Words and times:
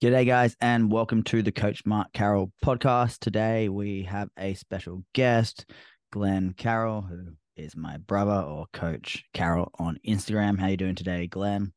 G'day, 0.00 0.26
guys, 0.28 0.56
and 0.60 0.92
welcome 0.92 1.24
to 1.24 1.42
the 1.42 1.50
Coach 1.50 1.84
Mark 1.84 2.12
Carroll 2.12 2.52
podcast. 2.64 3.18
Today 3.18 3.68
we 3.68 4.04
have 4.04 4.28
a 4.38 4.54
special 4.54 5.02
guest, 5.12 5.66
Glen 6.12 6.54
Carroll, 6.56 7.02
who 7.02 7.32
is 7.56 7.74
my 7.74 7.96
brother 7.96 8.40
or 8.40 8.66
Coach 8.72 9.24
Carroll 9.34 9.72
on 9.76 9.98
Instagram. 10.06 10.56
How 10.56 10.66
are 10.66 10.70
you 10.70 10.76
doing 10.76 10.94
today, 10.94 11.26
Glen? 11.26 11.72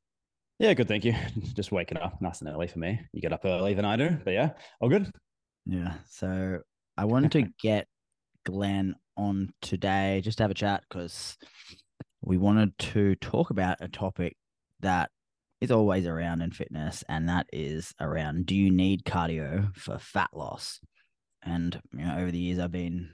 Yeah, 0.60 0.76
good. 0.76 0.88
Thank 0.88 1.04
you. 1.04 1.16
Just 1.56 1.72
waking 1.72 1.98
up 1.98 2.22
nice 2.22 2.42
and 2.42 2.50
early 2.52 2.68
for 2.68 2.78
me. 2.78 3.02
You 3.12 3.24
get 3.24 3.34
up 3.34 3.44
early 3.44 3.74
than 3.74 3.86
I 3.86 3.96
do, 3.96 4.16
but 4.24 4.34
yeah, 4.36 4.52
all 4.80 4.90
good. 4.90 5.10
Yeah. 5.66 5.96
So 6.08 6.60
I 6.96 7.06
wanted 7.06 7.32
to 7.32 7.48
get 7.60 7.88
Glen 8.46 8.94
on 9.18 9.52
today 9.64 10.22
just 10.24 10.38
to 10.38 10.44
have 10.44 10.52
a 10.52 10.54
chat 10.54 10.84
because 10.88 11.40
we 12.22 12.38
wanted 12.38 12.78
to 12.78 13.16
talk 13.16 13.50
about 13.50 13.78
a 13.82 13.88
topic 13.88 14.38
that 14.82 15.10
is 15.62 15.72
always 15.72 16.08
around 16.08 16.42
in 16.42 16.52
fitness, 16.52 17.04
and 17.08 17.30
that 17.30 17.48
is 17.54 17.94
around 18.02 18.48
do 18.48 18.56
you 18.56 18.72
need 18.72 19.06
cardio 19.06 19.74
for 19.78 19.98
fat 20.00 20.30
loss? 20.34 20.80
And 21.44 21.80
you 21.94 22.04
know, 22.04 22.18
over 22.18 22.32
the 22.32 22.40
years, 22.40 22.60
I've 22.60 22.72
been 22.72 23.14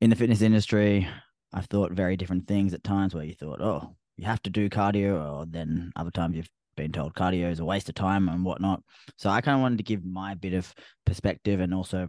in 0.00 0.10
the 0.10 0.16
fitness 0.16 0.42
industry. 0.42 1.08
I've 1.52 1.66
thought 1.66 1.92
very 1.92 2.16
different 2.16 2.46
things 2.46 2.74
at 2.74 2.84
times 2.84 3.14
where 3.14 3.24
you 3.24 3.34
thought, 3.34 3.60
oh, 3.60 3.94
you 4.16 4.26
have 4.26 4.42
to 4.42 4.50
do 4.50 4.68
cardio, 4.68 5.32
or 5.32 5.46
then 5.46 5.92
other 5.96 6.10
times 6.10 6.36
you've 6.36 6.50
been 6.76 6.92
told 6.92 7.14
cardio 7.14 7.50
is 7.50 7.60
a 7.60 7.64
waste 7.64 7.88
of 7.88 7.94
time 7.94 8.28
and 8.28 8.44
whatnot. 8.44 8.82
So 9.16 9.30
I 9.30 9.40
kind 9.40 9.54
of 9.56 9.62
wanted 9.62 9.78
to 9.78 9.84
give 9.84 10.04
my 10.04 10.34
bit 10.34 10.54
of 10.54 10.72
perspective 11.06 11.60
and 11.60 11.72
also 11.72 12.08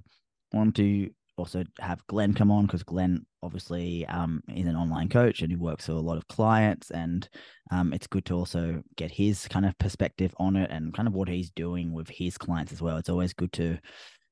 want 0.51 0.75
to 0.75 1.09
also 1.37 1.63
have 1.79 2.05
Glen 2.07 2.33
come 2.33 2.51
on 2.51 2.65
because 2.65 2.83
Glen 2.83 3.25
obviously 3.43 4.05
um, 4.07 4.41
is 4.53 4.67
an 4.67 4.75
online 4.75 5.09
coach 5.09 5.41
and 5.41 5.51
he 5.51 5.55
works 5.55 5.87
with 5.87 5.97
a 5.97 6.01
lot 6.01 6.17
of 6.17 6.27
clients, 6.27 6.91
and 6.91 7.27
um, 7.71 7.93
it's 7.93 8.07
good 8.07 8.25
to 8.25 8.35
also 8.35 8.81
get 8.95 9.11
his 9.11 9.47
kind 9.47 9.65
of 9.65 9.77
perspective 9.77 10.33
on 10.37 10.55
it 10.55 10.71
and 10.71 10.93
kind 10.93 11.07
of 11.07 11.13
what 11.13 11.27
he's 11.27 11.49
doing 11.51 11.93
with 11.93 12.09
his 12.09 12.37
clients 12.37 12.71
as 12.71 12.81
well. 12.81 12.97
It's 12.97 13.09
always 13.09 13.33
good 13.33 13.51
to 13.53 13.77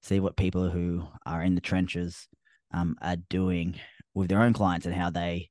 see 0.01 0.19
what 0.19 0.37
people 0.37 0.69
who 0.69 1.07
are 1.25 1.43
in 1.43 1.55
the 1.55 1.61
trenches 1.61 2.27
um, 2.73 2.95
are 3.01 3.17
doing 3.29 3.75
with 4.13 4.29
their 4.29 4.41
own 4.41 4.53
clients 4.53 4.85
and 4.85 4.95
how 4.95 5.09
they 5.09 5.49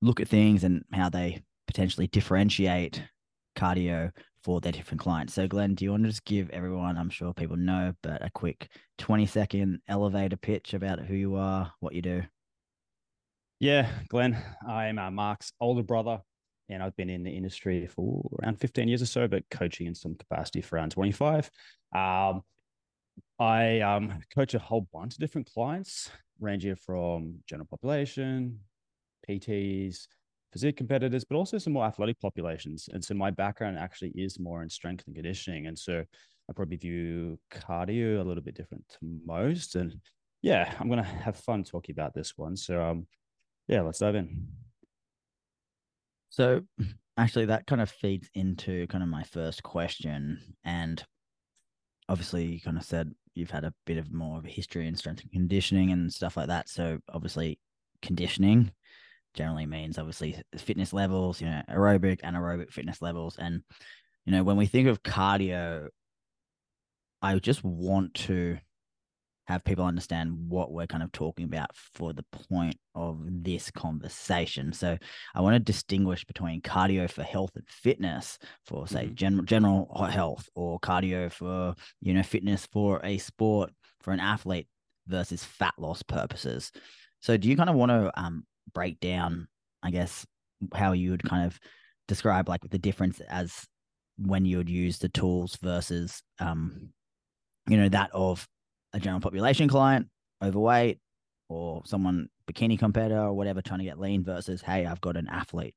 look 0.00 0.20
at 0.20 0.28
things 0.28 0.64
and 0.64 0.84
how 0.92 1.08
they 1.08 1.42
potentially 1.66 2.06
differentiate 2.06 3.02
cardio 3.56 4.10
for 4.48 4.62
their 4.62 4.72
different 4.72 4.98
clients. 4.98 5.34
So, 5.34 5.46
Glen, 5.46 5.74
do 5.74 5.84
you 5.84 5.90
want 5.90 6.04
to 6.04 6.08
just 6.08 6.24
give 6.24 6.48
everyone, 6.48 6.96
I'm 6.96 7.10
sure 7.10 7.34
people 7.34 7.58
know, 7.58 7.92
but 8.02 8.24
a 8.24 8.30
quick 8.30 8.70
20 8.96 9.26
second 9.26 9.80
elevator 9.86 10.38
pitch 10.38 10.72
about 10.72 11.00
who 11.00 11.14
you 11.14 11.36
are, 11.36 11.70
what 11.80 11.94
you 11.94 12.00
do? 12.00 12.22
Yeah, 13.60 13.90
Glen, 14.08 14.42
I'm 14.66 14.98
uh, 14.98 15.10
Mark's 15.10 15.52
older 15.60 15.82
brother, 15.82 16.20
and 16.70 16.82
I've 16.82 16.96
been 16.96 17.10
in 17.10 17.24
the 17.24 17.30
industry 17.30 17.88
for 17.88 18.26
around 18.42 18.58
15 18.58 18.88
years 18.88 19.02
or 19.02 19.06
so, 19.06 19.28
but 19.28 19.44
coaching 19.50 19.86
in 19.86 19.94
some 19.94 20.14
capacity 20.14 20.62
for 20.62 20.76
around 20.76 20.92
25. 20.92 21.50
Um, 21.94 22.40
I 23.38 23.80
um, 23.80 24.18
coach 24.34 24.54
a 24.54 24.58
whole 24.58 24.88
bunch 24.94 25.12
of 25.12 25.18
different 25.18 25.52
clients, 25.52 26.10
ranging 26.40 26.74
from 26.74 27.34
general 27.46 27.68
population, 27.70 28.60
PTs, 29.28 30.06
physique 30.52 30.76
competitors, 30.76 31.24
but 31.24 31.36
also 31.36 31.58
some 31.58 31.72
more 31.72 31.84
athletic 31.84 32.20
populations. 32.20 32.88
And 32.92 33.04
so 33.04 33.14
my 33.14 33.30
background 33.30 33.78
actually 33.78 34.10
is 34.10 34.38
more 34.38 34.62
in 34.62 34.70
strength 34.70 35.04
and 35.06 35.14
conditioning. 35.14 35.66
And 35.66 35.78
so 35.78 36.02
I 36.48 36.52
probably 36.54 36.76
view 36.76 37.38
cardio 37.50 38.20
a 38.20 38.24
little 38.24 38.42
bit 38.42 38.54
different 38.54 38.88
to 38.88 38.98
most. 39.26 39.74
And 39.74 39.94
yeah, 40.42 40.74
I'm 40.78 40.88
gonna 40.88 41.02
have 41.02 41.36
fun 41.36 41.64
talking 41.64 41.94
about 41.94 42.14
this 42.14 42.34
one. 42.36 42.56
So 42.56 42.82
um 42.82 43.06
yeah, 43.66 43.82
let's 43.82 43.98
dive 43.98 44.14
in. 44.14 44.48
So 46.30 46.62
actually 47.16 47.46
that 47.46 47.66
kind 47.66 47.82
of 47.82 47.90
feeds 47.90 48.30
into 48.34 48.86
kind 48.86 49.02
of 49.02 49.10
my 49.10 49.24
first 49.24 49.62
question. 49.62 50.38
And 50.64 51.02
obviously 52.08 52.46
you 52.46 52.60
kind 52.60 52.78
of 52.78 52.84
said 52.84 53.12
you've 53.34 53.50
had 53.50 53.64
a 53.64 53.74
bit 53.86 53.98
of 53.98 54.12
more 54.12 54.38
of 54.38 54.46
a 54.46 54.48
history 54.48 54.86
in 54.86 54.96
strength 54.96 55.22
and 55.22 55.32
conditioning 55.32 55.92
and 55.92 56.12
stuff 56.12 56.36
like 56.36 56.48
that. 56.48 56.68
So 56.68 56.98
obviously 57.12 57.58
conditioning 58.00 58.70
generally 59.34 59.66
means 59.66 59.98
obviously 59.98 60.42
fitness 60.56 60.92
levels, 60.92 61.40
you 61.40 61.48
know, 61.48 61.62
aerobic, 61.70 62.20
anaerobic 62.22 62.72
fitness 62.72 63.00
levels. 63.02 63.36
And, 63.38 63.62
you 64.24 64.32
know, 64.32 64.42
when 64.42 64.56
we 64.56 64.66
think 64.66 64.88
of 64.88 65.02
cardio, 65.02 65.88
I 67.22 67.38
just 67.38 67.64
want 67.64 68.14
to 68.14 68.58
have 69.48 69.64
people 69.64 69.86
understand 69.86 70.50
what 70.50 70.70
we're 70.70 70.86
kind 70.86 71.02
of 71.02 71.10
talking 71.10 71.46
about 71.46 71.74
for 71.74 72.12
the 72.12 72.24
point 72.50 72.76
of 72.94 73.18
this 73.26 73.70
conversation. 73.70 74.74
So 74.74 74.98
I 75.34 75.40
want 75.40 75.54
to 75.54 75.58
distinguish 75.58 76.24
between 76.26 76.60
cardio 76.60 77.10
for 77.10 77.22
health 77.22 77.52
and 77.54 77.66
fitness 77.66 78.38
for 78.66 78.86
say 78.86 79.06
mm-hmm. 79.06 79.14
general 79.14 79.44
general 79.44 80.04
health 80.10 80.48
or 80.54 80.78
cardio 80.80 81.32
for 81.32 81.74
you 82.02 82.12
know 82.12 82.22
fitness 82.22 82.66
for 82.70 83.00
a 83.02 83.16
sport 83.16 83.72
for 84.00 84.12
an 84.12 84.20
athlete 84.20 84.68
versus 85.06 85.42
fat 85.42 85.74
loss 85.78 86.02
purposes. 86.02 86.70
So 87.20 87.38
do 87.38 87.48
you 87.48 87.56
kind 87.56 87.70
of 87.70 87.76
want 87.76 87.90
to 87.90 88.12
um, 88.20 88.44
break 88.74 89.00
down, 89.00 89.48
I 89.82 89.90
guess, 89.90 90.26
how 90.74 90.92
you 90.92 91.10
would 91.12 91.22
kind 91.22 91.46
of 91.46 91.58
describe 92.06 92.48
like 92.48 92.62
the 92.68 92.78
difference 92.78 93.20
as 93.28 93.66
when 94.16 94.44
you 94.44 94.56
would 94.56 94.70
use 94.70 94.98
the 94.98 95.08
tools 95.08 95.56
versus, 95.62 96.22
um, 96.40 96.90
you 97.68 97.76
know, 97.76 97.88
that 97.88 98.10
of 98.12 98.46
a 98.92 98.98
general 98.98 99.20
population 99.20 99.68
client, 99.68 100.08
overweight, 100.42 100.98
or 101.48 101.82
someone 101.84 102.28
bikini 102.50 102.78
competitor 102.78 103.20
or 103.20 103.34
whatever 103.34 103.62
trying 103.62 103.78
to 103.78 103.84
get 103.84 103.98
lean 103.98 104.24
versus, 104.24 104.62
hey, 104.62 104.86
I've 104.86 105.00
got 105.00 105.16
an 105.16 105.28
athlete. 105.28 105.74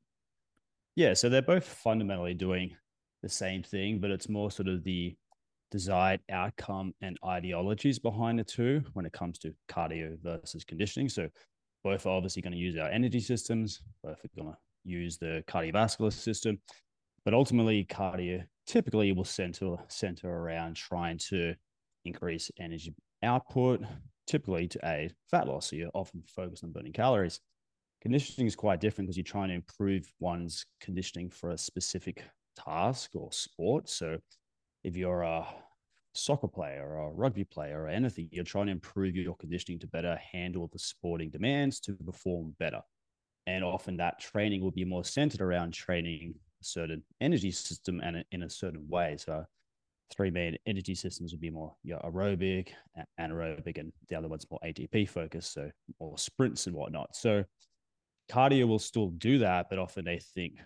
Yeah, 0.96 1.14
so 1.14 1.30
they're 1.30 1.42
both 1.42 1.66
fundamentally 1.66 2.34
doing 2.34 2.76
the 3.22 3.30
same 3.30 3.64
thing, 3.64 4.00
but 4.00 4.12
it's 4.12 4.28
more 4.28 4.52
sort 4.52 4.68
of 4.68 4.84
the 4.84 5.16
desired 5.70 6.20
outcome 6.30 6.94
and 7.02 7.18
ideologies 7.26 7.98
behind 7.98 8.38
the 8.40 8.44
two 8.44 8.84
when 8.94 9.06
it 9.06 9.14
comes 9.14 9.40
to 9.40 9.54
cardio 9.70 10.18
versus 10.22 10.66
conditioning. 10.66 11.08
So 11.08 11.30
both 11.84 12.06
are 12.06 12.16
obviously 12.16 12.42
going 12.42 12.54
to 12.54 12.60
use 12.60 12.78
our 12.78 12.90
energy 12.90 13.20
systems, 13.20 13.82
both 14.04 14.24
are 14.24 14.42
going 14.42 14.52
to 14.52 14.58
use 14.84 15.18
the 15.18 15.44
cardiovascular 15.48 16.12
system, 16.12 16.60
but 17.26 17.34
ultimately 17.34 17.86
cardio 17.86 18.44
typically 18.66 19.12
will 19.12 19.26
center 19.26 19.76
center 19.88 20.30
around 20.30 20.76
trying 20.76 21.18
to 21.18 21.54
increase 22.06 22.50
energy 22.60 22.94
output, 23.24 23.82
typically 24.28 24.68
to 24.68 24.80
aid 24.84 25.14
fat 25.30 25.48
loss. 25.48 25.70
So 25.70 25.76
you're 25.76 25.92
often 25.94 26.24
focused 26.28 26.64
on 26.64 26.72
burning 26.72 26.94
calories. 26.94 27.40
Conditioning 28.02 28.48
is 28.48 28.56
quite 28.56 28.82
different 28.82 29.08
because 29.08 29.18
you're 29.18 29.24
trying 29.24 29.50
to 29.50 29.56
improve 29.56 30.12
one's 30.20 30.66
conditioning 30.80 31.30
for 31.30 31.52
a 31.52 31.58
specific 31.58 32.24
task 32.58 33.12
or 33.14 33.32
sport. 33.32 33.88
So 33.90 34.18
if 34.84 34.96
you're 34.96 35.22
a 35.22 35.46
soccer 36.14 36.48
player 36.48 36.96
or 36.98 37.10
a 37.10 37.14
rugby 37.14 37.44
player 37.44 37.84
or 37.84 37.88
anything, 37.88 38.30
you're 38.32 38.44
trying 38.44 38.68
to 38.68 38.72
improve 38.72 39.16
your 39.16 39.36
conditioning 39.36 39.80
to 39.80 39.88
better 39.88 40.20
handle 40.32 40.70
the 40.72 40.80
sporting 40.80 41.30
demands 41.30 41.80
to 41.82 41.94
perform 41.94 42.56
better. 42.60 42.82
And 43.48 43.64
often 43.64 43.98
that 43.98 44.20
training 44.20 44.62
will 44.62 44.72
be 44.72 44.86
more 44.86 45.04
centered 45.04 45.42
around 45.42 45.74
training 45.74 46.36
a 46.62 46.64
certain 46.64 47.04
energy 47.20 47.52
system 47.52 48.00
and 48.02 48.24
in 48.32 48.44
a 48.44 48.50
certain 48.50 48.88
way. 48.88 49.18
So 49.18 49.46
three 50.12 50.30
main 50.30 50.58
energy 50.66 50.94
systems 50.94 51.32
would 51.32 51.42
be 51.42 51.50
more 51.50 51.76
your 51.84 52.00
aerobic, 52.00 52.70
anaerobic, 53.20 53.78
and 53.78 53.92
the 54.10 54.16
other 54.16 54.28
one's 54.28 54.46
more 54.52 54.60
ATP 54.64 55.10
focused, 55.10 55.54
so 55.54 55.72
more 56.00 56.18
sprints 56.18 56.68
and 56.68 56.76
whatnot. 56.76 57.16
So 57.16 57.44
cardio 58.30 58.68
will 58.68 58.80
still 58.80 59.10
do 59.10 59.40
that, 59.40 59.68
but 59.70 59.80
often 59.80 60.06
they 60.06 60.20
think 60.20 60.60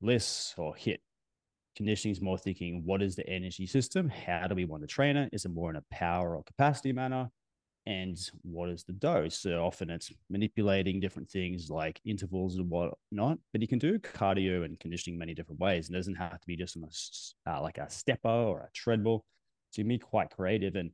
less 0.00 0.54
or 0.58 0.74
HIIT 0.74 0.98
Conditioning 1.78 2.10
is 2.10 2.20
more 2.20 2.36
thinking, 2.36 2.82
what 2.84 3.00
is 3.00 3.14
the 3.14 3.24
energy 3.28 3.64
system? 3.64 4.08
How 4.08 4.48
do 4.48 4.56
we 4.56 4.64
want 4.64 4.82
to 4.82 4.88
train 4.88 5.16
it? 5.16 5.30
Is 5.32 5.44
it 5.44 5.52
more 5.52 5.70
in 5.70 5.76
a 5.76 5.84
power 5.92 6.34
or 6.34 6.42
capacity 6.42 6.90
manner? 6.90 7.30
And 7.86 8.18
what 8.42 8.68
is 8.68 8.82
the 8.82 8.94
dose? 8.94 9.38
So 9.38 9.64
often 9.64 9.88
it's 9.88 10.10
manipulating 10.28 10.98
different 10.98 11.30
things 11.30 11.70
like 11.70 12.00
intervals 12.04 12.56
and 12.56 12.68
whatnot, 12.68 13.38
but 13.52 13.62
you 13.62 13.68
can 13.68 13.78
do 13.78 13.96
cardio 14.00 14.64
and 14.64 14.80
conditioning 14.80 15.20
many 15.20 15.34
different 15.34 15.60
ways. 15.60 15.88
It 15.88 15.92
doesn't 15.92 16.16
have 16.16 16.40
to 16.40 16.46
be 16.48 16.56
just 16.56 16.76
a, 16.76 17.48
uh, 17.48 17.62
like 17.62 17.78
a 17.78 17.88
stepper 17.88 18.28
or 18.28 18.62
a 18.62 18.72
treadmill. 18.74 19.24
So 19.70 19.80
you 19.80 19.84
can 19.84 19.90
be 19.90 19.98
quite 19.98 20.30
creative. 20.30 20.74
And 20.74 20.90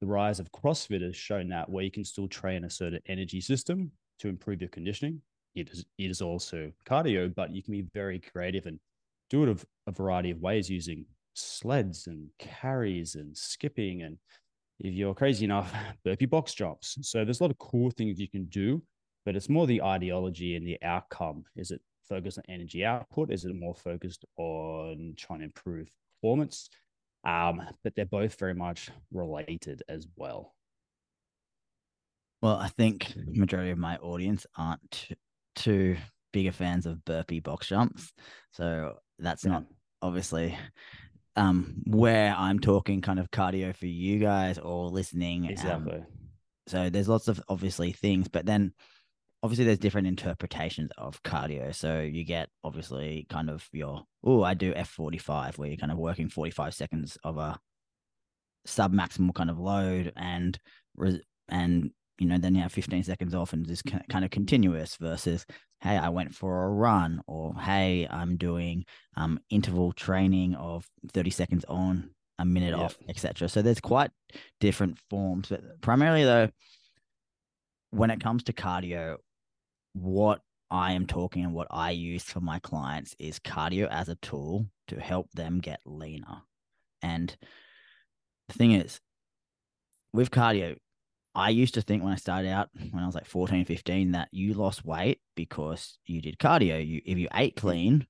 the 0.00 0.08
rise 0.08 0.40
of 0.40 0.50
CrossFit 0.50 1.02
has 1.02 1.14
shown 1.14 1.48
that 1.50 1.70
where 1.70 1.84
you 1.84 1.92
can 1.92 2.04
still 2.04 2.26
train 2.26 2.64
a 2.64 2.70
certain 2.70 3.02
energy 3.06 3.40
system 3.40 3.92
to 4.18 4.26
improve 4.26 4.60
your 4.60 4.70
conditioning. 4.70 5.22
It 5.54 5.70
is, 5.70 5.84
it 5.96 6.10
is 6.10 6.20
also 6.20 6.72
cardio, 6.84 7.32
but 7.32 7.52
you 7.54 7.62
can 7.62 7.70
be 7.70 7.82
very 7.94 8.18
creative 8.18 8.66
and 8.66 8.80
do 9.30 9.42
it 9.42 9.48
of 9.48 9.64
a 9.86 9.92
variety 9.92 10.30
of 10.30 10.40
ways 10.40 10.70
using 10.70 11.04
sleds 11.34 12.06
and 12.06 12.28
carries 12.38 13.14
and 13.14 13.36
skipping 13.36 14.02
and 14.02 14.18
if 14.80 14.92
you're 14.94 15.14
crazy 15.14 15.44
enough 15.44 15.72
burpee 16.04 16.26
box 16.26 16.54
jumps 16.54 16.96
so 17.02 17.24
there's 17.24 17.40
a 17.40 17.42
lot 17.42 17.50
of 17.50 17.58
cool 17.58 17.90
things 17.90 18.20
you 18.20 18.28
can 18.28 18.44
do 18.46 18.82
but 19.24 19.36
it's 19.36 19.48
more 19.48 19.66
the 19.66 19.82
ideology 19.82 20.56
and 20.56 20.66
the 20.66 20.78
outcome. 20.82 21.44
Is 21.56 21.70
it 21.70 21.80
focused 22.08 22.38
on 22.38 22.44
energy 22.48 22.84
output? 22.84 23.32
Is 23.32 23.44
it 23.44 23.54
more 23.54 23.74
focused 23.74 24.24
on 24.36 25.14
trying 25.16 25.40
to 25.40 25.46
improve 25.46 25.88
performance? 26.20 26.68
Um, 27.24 27.62
but 27.82 27.94
they're 27.94 28.04
both 28.04 28.38
very 28.38 28.54
much 28.54 28.90
related 29.12 29.82
as 29.88 30.06
well. 30.16 30.54
Well 32.42 32.56
i 32.56 32.68
think 32.68 33.14
majority 33.16 33.70
of 33.70 33.78
my 33.78 33.96
audience 33.96 34.44
aren't 34.54 35.08
too 35.56 35.96
bigger 36.30 36.52
fans 36.52 36.84
of 36.84 37.02
burpee 37.06 37.40
box 37.40 37.68
jumps. 37.68 38.12
So 38.52 38.98
that's 39.18 39.44
yeah. 39.44 39.52
not 39.52 39.64
obviously 40.02 40.56
um 41.36 41.82
where 41.86 42.34
I'm 42.36 42.58
talking 42.60 43.00
kind 43.00 43.18
of 43.18 43.30
cardio 43.30 43.74
for 43.74 43.86
you 43.86 44.18
guys 44.18 44.58
or 44.58 44.88
listening. 44.88 45.44
um, 45.44 45.50
Exactly. 45.50 46.04
so 46.66 46.90
there's 46.90 47.08
lots 47.08 47.28
of 47.28 47.42
obviously 47.48 47.92
things, 47.92 48.28
but 48.28 48.46
then 48.46 48.72
obviously 49.42 49.64
there's 49.66 49.78
different 49.78 50.06
interpretations 50.06 50.90
of 50.96 51.22
cardio. 51.22 51.74
So 51.74 52.00
you 52.00 52.24
get 52.24 52.48
obviously 52.62 53.26
kind 53.28 53.50
of 53.50 53.68
your 53.72 54.04
oh, 54.24 54.42
I 54.42 54.54
do 54.54 54.72
F45 54.72 55.58
where 55.58 55.68
you're 55.68 55.76
kind 55.76 55.92
of 55.92 55.98
working 55.98 56.28
45 56.28 56.74
seconds 56.74 57.18
of 57.24 57.36
a 57.38 57.58
sub 58.66 58.92
maximal 58.94 59.34
kind 59.34 59.50
of 59.50 59.58
load 59.58 60.12
and 60.16 60.58
res- 60.96 61.20
and 61.48 61.90
you 62.18 62.26
know 62.26 62.38
then 62.38 62.54
you 62.54 62.62
have 62.62 62.72
15 62.72 63.02
seconds 63.02 63.34
off 63.34 63.52
and 63.52 63.66
just 63.66 63.84
kind 64.08 64.24
of 64.24 64.30
continuous 64.30 64.96
versus 64.96 65.44
hey 65.80 65.96
i 65.96 66.08
went 66.08 66.34
for 66.34 66.64
a 66.64 66.68
run 66.68 67.20
or 67.26 67.54
hey 67.54 68.06
i'm 68.10 68.36
doing 68.36 68.84
um 69.16 69.38
interval 69.50 69.92
training 69.92 70.54
of 70.54 70.86
30 71.12 71.30
seconds 71.30 71.64
on 71.68 72.10
a 72.38 72.44
minute 72.44 72.70
Yeah. 72.76 72.84
off 72.84 72.96
etc 73.08 73.48
so 73.48 73.62
there's 73.62 73.80
quite 73.80 74.10
different 74.60 74.98
forms 75.10 75.48
but 75.48 75.80
primarily 75.80 76.24
though 76.24 76.48
when 77.90 78.10
it 78.10 78.20
comes 78.20 78.44
to 78.44 78.52
cardio 78.52 79.16
what 79.92 80.40
i 80.70 80.92
am 80.92 81.06
talking 81.06 81.44
and 81.44 81.54
what 81.54 81.68
i 81.70 81.90
use 81.90 82.22
for 82.24 82.40
my 82.40 82.58
clients 82.60 83.14
is 83.18 83.38
cardio 83.38 83.88
as 83.90 84.08
a 84.08 84.16
tool 84.16 84.66
to 84.88 85.00
help 85.00 85.30
them 85.32 85.58
get 85.60 85.80
leaner 85.86 86.42
and 87.02 87.36
the 88.48 88.54
thing 88.54 88.72
is 88.72 89.00
with 90.12 90.30
cardio 90.30 90.76
I 91.34 91.50
used 91.50 91.74
to 91.74 91.82
think 91.82 92.02
when 92.02 92.12
I 92.12 92.16
started 92.16 92.50
out 92.50 92.70
when 92.90 93.02
I 93.02 93.06
was 93.06 93.14
like 93.14 93.26
14, 93.26 93.64
15 93.64 94.12
that 94.12 94.28
you 94.30 94.54
lost 94.54 94.84
weight 94.84 95.20
because 95.34 95.98
you 96.06 96.20
did 96.20 96.38
cardio. 96.38 96.86
You 96.86 97.00
if 97.04 97.18
you 97.18 97.28
ate 97.34 97.56
mm. 97.56 97.60
clean 97.60 98.06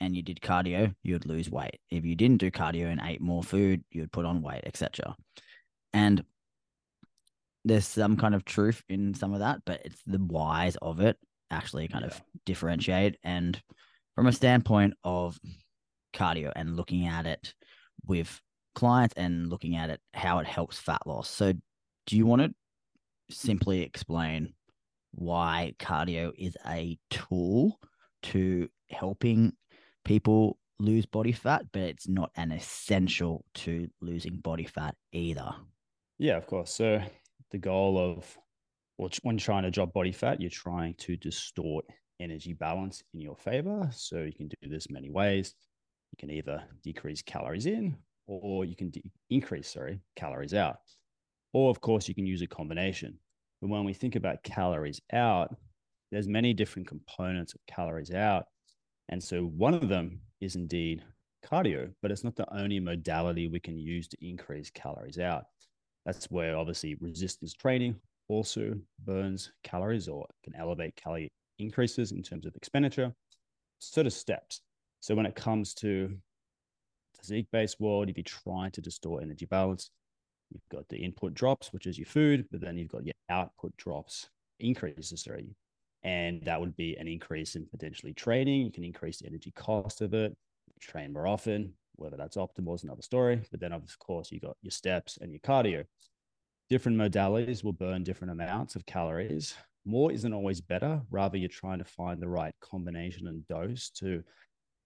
and 0.00 0.16
you 0.16 0.22
did 0.22 0.40
cardio, 0.40 0.94
you'd 1.02 1.26
lose 1.26 1.50
weight. 1.50 1.78
If 1.90 2.04
you 2.04 2.16
didn't 2.16 2.38
do 2.38 2.50
cardio 2.50 2.86
and 2.86 3.00
ate 3.02 3.20
more 3.20 3.42
food, 3.42 3.84
you'd 3.90 4.12
put 4.12 4.24
on 4.24 4.42
weight, 4.42 4.62
etc. 4.64 5.14
And 5.92 6.24
there's 7.64 7.86
some 7.86 8.16
kind 8.16 8.34
of 8.34 8.44
truth 8.44 8.82
in 8.88 9.14
some 9.14 9.32
of 9.32 9.40
that, 9.40 9.60
but 9.64 9.82
it's 9.84 10.02
the 10.06 10.18
whys 10.18 10.76
of 10.76 11.00
it 11.00 11.16
actually 11.50 11.86
kind 11.88 12.04
of 12.04 12.20
differentiate. 12.46 13.18
And 13.22 13.60
from 14.16 14.26
a 14.26 14.32
standpoint 14.32 14.94
of 15.04 15.38
cardio 16.14 16.52
and 16.56 16.76
looking 16.76 17.06
at 17.06 17.26
it 17.26 17.54
with 18.06 18.40
clients 18.74 19.14
and 19.16 19.48
looking 19.48 19.76
at 19.76 19.90
it 19.90 20.00
how 20.14 20.38
it 20.38 20.46
helps 20.46 20.78
fat 20.78 21.02
loss. 21.06 21.28
So 21.30 21.52
do 22.06 22.16
you 22.16 22.26
want 22.26 22.42
to 22.42 22.54
simply 23.40 23.82
explain 23.82 24.54
why 25.12 25.74
cardio 25.78 26.32
is 26.38 26.56
a 26.66 26.98
tool 27.10 27.78
to 28.22 28.68
helping 28.90 29.52
people 30.04 30.58
lose 30.78 31.06
body 31.06 31.32
fat, 31.32 31.64
but 31.72 31.82
it's 31.82 32.08
not 32.08 32.30
an 32.36 32.50
essential 32.50 33.44
to 33.54 33.88
losing 34.00 34.36
body 34.36 34.64
fat 34.64 34.94
either. 35.12 35.54
Yeah, 36.18 36.36
of 36.36 36.46
course. 36.46 36.74
So 36.74 37.00
the 37.50 37.58
goal 37.58 37.98
of 37.98 38.38
when 39.22 39.36
trying 39.36 39.64
to 39.64 39.70
drop 39.70 39.92
body 39.92 40.12
fat, 40.12 40.40
you're 40.40 40.50
trying 40.50 40.94
to 40.94 41.16
distort 41.16 41.84
energy 42.20 42.52
balance 42.52 43.02
in 43.14 43.20
your 43.20 43.36
favor. 43.36 43.88
So 43.92 44.18
you 44.18 44.32
can 44.32 44.48
do 44.48 44.68
this 44.68 44.90
many 44.90 45.10
ways. 45.10 45.54
You 46.12 46.16
can 46.18 46.30
either 46.30 46.62
decrease 46.82 47.22
calories 47.22 47.66
in, 47.66 47.96
or 48.26 48.64
you 48.64 48.76
can 48.76 48.90
de- 48.90 49.02
increase, 49.30 49.72
sorry, 49.72 50.00
calories 50.14 50.54
out. 50.54 50.76
Or 51.52 51.70
of 51.70 51.80
course, 51.80 52.08
you 52.08 52.14
can 52.14 52.26
use 52.26 52.42
a 52.42 52.46
combination. 52.46 53.18
But 53.60 53.70
when 53.70 53.84
we 53.84 53.92
think 53.92 54.16
about 54.16 54.42
calories 54.42 55.00
out, 55.12 55.54
there's 56.10 56.28
many 56.28 56.52
different 56.52 56.88
components 56.88 57.54
of 57.54 57.60
calories 57.66 58.10
out. 58.10 58.46
And 59.08 59.22
so 59.22 59.44
one 59.44 59.74
of 59.74 59.88
them 59.88 60.20
is 60.40 60.56
indeed 60.56 61.02
cardio, 61.44 61.92
but 62.02 62.10
it's 62.10 62.24
not 62.24 62.36
the 62.36 62.52
only 62.54 62.80
modality 62.80 63.48
we 63.48 63.60
can 63.60 63.78
use 63.78 64.08
to 64.08 64.26
increase 64.26 64.70
calories 64.70 65.18
out. 65.18 65.44
That's 66.06 66.30
where 66.30 66.56
obviously 66.56 66.96
resistance 66.96 67.52
training 67.52 67.96
also 68.28 68.74
burns 69.04 69.52
calories 69.62 70.08
or 70.08 70.26
can 70.44 70.54
elevate 70.54 70.96
calorie 70.96 71.28
increases 71.58 72.12
in 72.12 72.22
terms 72.22 72.46
of 72.46 72.56
expenditure. 72.56 73.12
Sort 73.78 74.06
of 74.06 74.12
steps. 74.12 74.60
So 75.00 75.14
when 75.14 75.26
it 75.26 75.34
comes 75.34 75.74
to 75.74 76.16
physique-based 77.18 77.80
world, 77.80 78.08
if 78.08 78.16
you're 78.16 78.24
trying 78.24 78.70
to 78.72 78.80
distort 78.80 79.22
energy 79.22 79.46
balance, 79.46 79.90
you've 80.52 80.68
got 80.70 80.88
the 80.88 80.96
input 80.96 81.34
drops, 81.34 81.72
which 81.72 81.86
is 81.86 81.98
your 81.98 82.06
food, 82.06 82.46
but 82.50 82.60
then 82.60 82.76
you've 82.76 82.88
got 82.88 83.04
your 83.04 83.14
output 83.30 83.76
drops 83.76 84.28
increases, 84.60 85.22
sorry. 85.22 85.54
And 86.04 86.42
that 86.44 86.60
would 86.60 86.76
be 86.76 86.96
an 86.96 87.06
increase 87.06 87.54
in 87.54 87.66
potentially 87.66 88.12
training. 88.12 88.62
You 88.62 88.72
can 88.72 88.84
increase 88.84 89.18
the 89.18 89.26
energy 89.26 89.52
cost 89.52 90.00
of 90.00 90.14
it, 90.14 90.36
train 90.80 91.12
more 91.12 91.26
often, 91.26 91.74
whether 91.96 92.16
that's 92.16 92.36
optimal 92.36 92.74
is 92.74 92.84
another 92.84 93.02
story. 93.02 93.40
But 93.50 93.60
then, 93.60 93.72
of 93.72 93.96
course, 93.98 94.32
you 94.32 94.40
got 94.40 94.56
your 94.62 94.72
steps 94.72 95.18
and 95.20 95.30
your 95.30 95.40
cardio. 95.40 95.84
Different 96.68 96.98
modalities 96.98 97.62
will 97.62 97.72
burn 97.72 98.02
different 98.02 98.32
amounts 98.32 98.74
of 98.74 98.86
calories. 98.86 99.54
More 99.84 100.10
isn't 100.10 100.32
always 100.32 100.60
better. 100.60 101.02
Rather, 101.10 101.36
you're 101.36 101.48
trying 101.48 101.78
to 101.78 101.84
find 101.84 102.20
the 102.20 102.28
right 102.28 102.54
combination 102.60 103.28
and 103.28 103.46
dose 103.46 103.90
to 103.90 104.22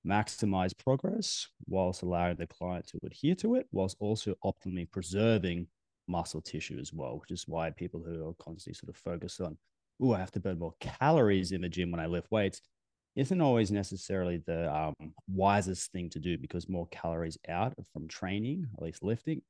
maximize 0.06 0.76
progress 0.76 1.48
whilst 1.66 2.02
allowing 2.02 2.36
the 2.36 2.46
client 2.46 2.86
to 2.88 2.98
adhere 3.04 3.34
to 3.36 3.56
it, 3.56 3.66
whilst 3.72 3.96
also 4.00 4.34
optimally 4.44 4.90
preserving 4.90 5.66
muscle 6.08 6.40
tissue 6.40 6.78
as 6.78 6.92
well, 6.92 7.18
which 7.18 7.30
is 7.30 7.44
why 7.46 7.70
people 7.70 8.02
who 8.04 8.28
are 8.28 8.34
constantly 8.34 8.74
sort 8.74 8.90
of 8.90 8.96
focused 8.96 9.40
on, 9.40 9.56
oh, 10.00 10.12
I 10.12 10.18
have 10.18 10.32
to 10.32 10.40
burn 10.40 10.58
more 10.58 10.74
calories 10.80 11.52
in 11.52 11.62
the 11.62 11.68
gym 11.68 11.90
when 11.90 12.00
I 12.00 12.06
lift 12.06 12.30
weights, 12.30 12.60
isn't 13.16 13.40
always 13.40 13.70
necessarily 13.70 14.42
the 14.46 14.72
um, 14.74 14.94
wisest 15.26 15.90
thing 15.90 16.10
to 16.10 16.18
do 16.18 16.36
because 16.36 16.68
more 16.68 16.86
calories 16.88 17.38
out 17.48 17.74
from 17.92 18.06
training, 18.08 18.66
at 18.76 18.82
least 18.82 19.02
lifting, 19.02 19.42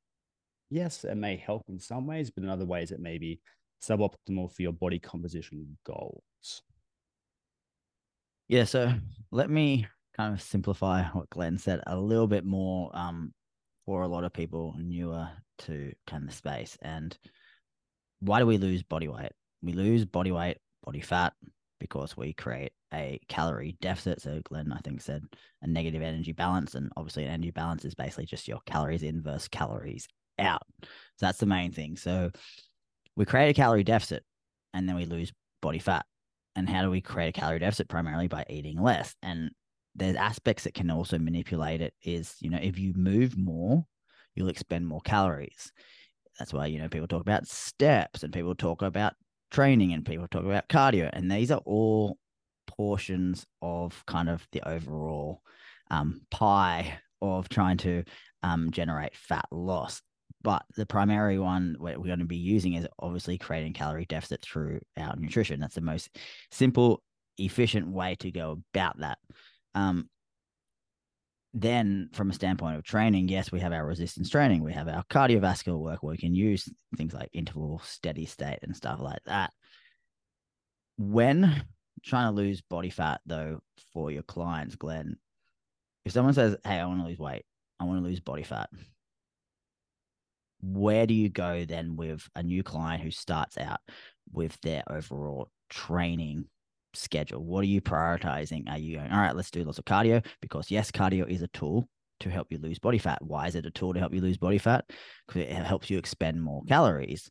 yes, 0.69 1.03
it 1.03 1.15
may 1.15 1.35
help 1.35 1.63
in 1.69 1.79
some 1.79 2.07
ways, 2.07 2.29
but 2.29 2.43
in 2.43 2.49
other 2.49 2.65
ways, 2.65 2.91
it 2.91 2.99
may 2.99 3.17
be 3.17 3.39
suboptimal 3.81 4.51
for 4.51 4.61
your 4.61 4.71
body 4.71 4.99
composition 4.99 5.77
goals. 5.85 6.63
Yeah, 8.47 8.63
so 8.63 8.93
let 9.31 9.49
me 9.49 9.87
kind 10.17 10.33
of 10.33 10.41
simplify 10.41 11.03
what 11.13 11.29
Glen 11.29 11.57
said 11.57 11.81
a 11.87 11.97
little 11.97 12.27
bit 12.27 12.45
more 12.45 12.91
um, 12.93 13.33
for 13.85 14.01
a 14.01 14.07
lot 14.07 14.23
of 14.23 14.33
people 14.33 14.75
newer 14.77 15.29
to 15.59 15.93
kind 16.05 16.23
of 16.23 16.29
the 16.29 16.35
space. 16.35 16.77
And 16.81 17.17
why 18.19 18.39
do 18.39 18.45
we 18.45 18.57
lose 18.57 18.83
body 18.83 19.07
weight? 19.07 19.31
We 19.61 19.73
lose 19.73 20.05
body 20.05 20.31
weight, 20.31 20.57
body 20.83 21.01
fat, 21.01 21.33
because 21.79 22.17
we 22.17 22.33
create 22.33 22.71
a 22.93 23.19
calorie 23.27 23.77
deficit. 23.81 24.21
So 24.21 24.41
Glen, 24.43 24.71
I 24.71 24.79
think, 24.79 25.01
said 25.01 25.23
a 25.61 25.67
negative 25.67 26.01
energy 26.01 26.31
balance. 26.31 26.75
And 26.75 26.91
obviously 26.97 27.23
an 27.23 27.31
energy 27.31 27.51
balance 27.51 27.85
is 27.85 27.95
basically 27.95 28.25
just 28.25 28.47
your 28.47 28.59
calories 28.65 29.03
in 29.03 29.21
versus 29.21 29.47
calories 29.47 30.07
out. 30.39 30.63
So 30.81 31.25
that's 31.25 31.39
the 31.39 31.45
main 31.45 31.71
thing. 31.71 31.95
So 31.97 32.31
we 33.15 33.25
create 33.25 33.49
a 33.49 33.53
calorie 33.53 33.83
deficit 33.83 34.23
and 34.73 34.87
then 34.87 34.95
we 34.95 35.05
lose 35.05 35.31
body 35.61 35.79
fat. 35.79 36.05
And 36.55 36.67
how 36.67 36.81
do 36.81 36.89
we 36.89 37.01
create 37.01 37.29
a 37.29 37.39
calorie 37.39 37.59
deficit? 37.59 37.87
Primarily 37.87 38.27
by 38.27 38.45
eating 38.49 38.81
less. 38.81 39.13
And 39.21 39.51
there's 39.97 40.15
aspects 40.15 40.63
that 40.63 40.73
can 40.73 40.89
also 40.89 41.17
manipulate 41.17 41.81
it 41.81 41.93
is, 42.03 42.35
you 42.39 42.49
know, 42.49 42.59
if 42.61 42.77
you 42.77 42.93
move 42.95 43.37
more, 43.37 43.85
you'll 44.35 44.49
expend 44.49 44.87
more 44.87 45.01
calories. 45.01 45.71
That's 46.39 46.53
why, 46.53 46.67
you 46.67 46.79
know, 46.79 46.87
people 46.87 47.07
talk 47.07 47.21
about 47.21 47.47
steps 47.47 48.23
and 48.23 48.31
people 48.31 48.55
talk 48.55 48.83
about 48.83 49.13
training 49.51 49.93
and 49.93 50.05
people 50.05 50.27
talk 50.27 50.45
about 50.45 50.69
cardio. 50.69 51.09
And 51.11 51.31
these 51.31 51.51
are 51.51 51.61
all 51.65 52.17
portions 52.67 53.45
of 53.61 54.03
kind 54.05 54.29
of 54.29 54.47
the 54.51 54.67
overall 54.67 55.41
um, 55.89 56.21
pie 56.29 56.99
of 57.21 57.49
trying 57.49 57.77
to 57.77 58.03
um, 58.43 58.69
generate 58.71 59.15
fat 59.15 59.45
loss. 59.51 60.01
But 60.43 60.63
the 60.75 60.85
primary 60.85 61.39
one 61.39 61.75
we're 61.79 61.97
going 61.97 62.19
to 62.19 62.25
be 62.25 62.37
using 62.37 62.75
is 62.75 62.87
obviously 62.99 63.39
creating 63.39 63.73
calorie 63.73 64.05
deficit 64.05 64.43
through 64.43 64.79
our 64.95 65.15
nutrition. 65.17 65.59
That's 65.59 65.75
the 65.75 65.81
most 65.81 66.15
simple, 66.51 67.01
efficient 67.39 67.87
way 67.87 68.15
to 68.19 68.31
go 68.31 68.61
about 68.73 68.99
that. 68.99 69.17
Um, 69.77 70.09
then, 71.53 72.09
from 72.13 72.31
a 72.31 72.33
standpoint 72.33 72.77
of 72.77 72.83
training, 72.83 73.29
yes, 73.29 73.51
we 73.51 73.59
have 73.59 73.73
our 73.73 73.85
resistance 73.85 74.29
training, 74.29 74.63
we 74.63 74.73
have 74.73 74.87
our 74.87 75.03
cardiovascular 75.05 75.77
work 75.77 76.01
where 76.01 76.11
we 76.11 76.17
can 76.17 76.33
use 76.33 76.67
things 76.97 77.13
like 77.13 77.29
interval, 77.31 77.79
steady 77.83 78.25
state, 78.25 78.59
and 78.63 78.75
stuff 78.75 78.99
like 78.99 79.21
that. 79.25 79.51
When 80.97 81.63
trying 82.03 82.31
to 82.31 82.35
lose 82.35 82.61
body 82.61 82.89
fat, 82.89 83.21
though, 83.25 83.59
for 83.93 84.09
your 84.09 84.23
clients, 84.23 84.75
Glen, 84.75 85.17
if 86.05 86.11
someone 86.11 86.33
says, 86.33 86.57
Hey, 86.63 86.79
I 86.79 86.85
want 86.85 87.01
to 87.01 87.07
lose 87.07 87.19
weight, 87.19 87.45
I 87.79 87.83
want 87.83 88.03
to 88.03 88.07
lose 88.07 88.19
body 88.19 88.43
fat, 88.43 88.69
where 90.61 91.05
do 91.05 91.13
you 91.13 91.29
go 91.29 91.65
then 91.65 91.95
with 91.95 92.27
a 92.35 92.41
new 92.41 92.63
client 92.63 93.03
who 93.03 93.11
starts 93.11 93.59
out 93.59 93.79
with 94.31 94.59
their 94.61 94.83
overall 94.89 95.49
training 95.69 96.45
schedule? 96.97 97.43
What 97.43 97.61
are 97.61 97.67
you 97.67 97.81
prioritizing? 97.81 98.69
Are 98.69 98.77
you 98.77 98.97
going, 98.97 99.11
all 99.11 99.19
right, 99.19 99.35
let's 99.35 99.51
do 99.51 99.63
lots 99.63 99.79
of 99.79 99.85
cardio? 99.85 100.25
Because 100.41 100.71
yes, 100.71 100.91
cardio 100.91 101.27
is 101.27 101.41
a 101.41 101.47
tool 101.49 101.87
to 102.19 102.29
help 102.29 102.47
you 102.49 102.57
lose 102.57 102.79
body 102.79 102.97
fat. 102.97 103.19
Why 103.21 103.47
is 103.47 103.55
it 103.55 103.65
a 103.65 103.71
tool 103.71 103.93
to 103.93 103.99
help 103.99 104.13
you 104.13 104.21
lose 104.21 104.37
body 104.37 104.57
fat? 104.57 104.85
Because 105.27 105.43
it 105.43 105.51
helps 105.51 105.89
you 105.89 105.97
expend 105.97 106.41
more 106.41 106.63
calories. 106.63 107.29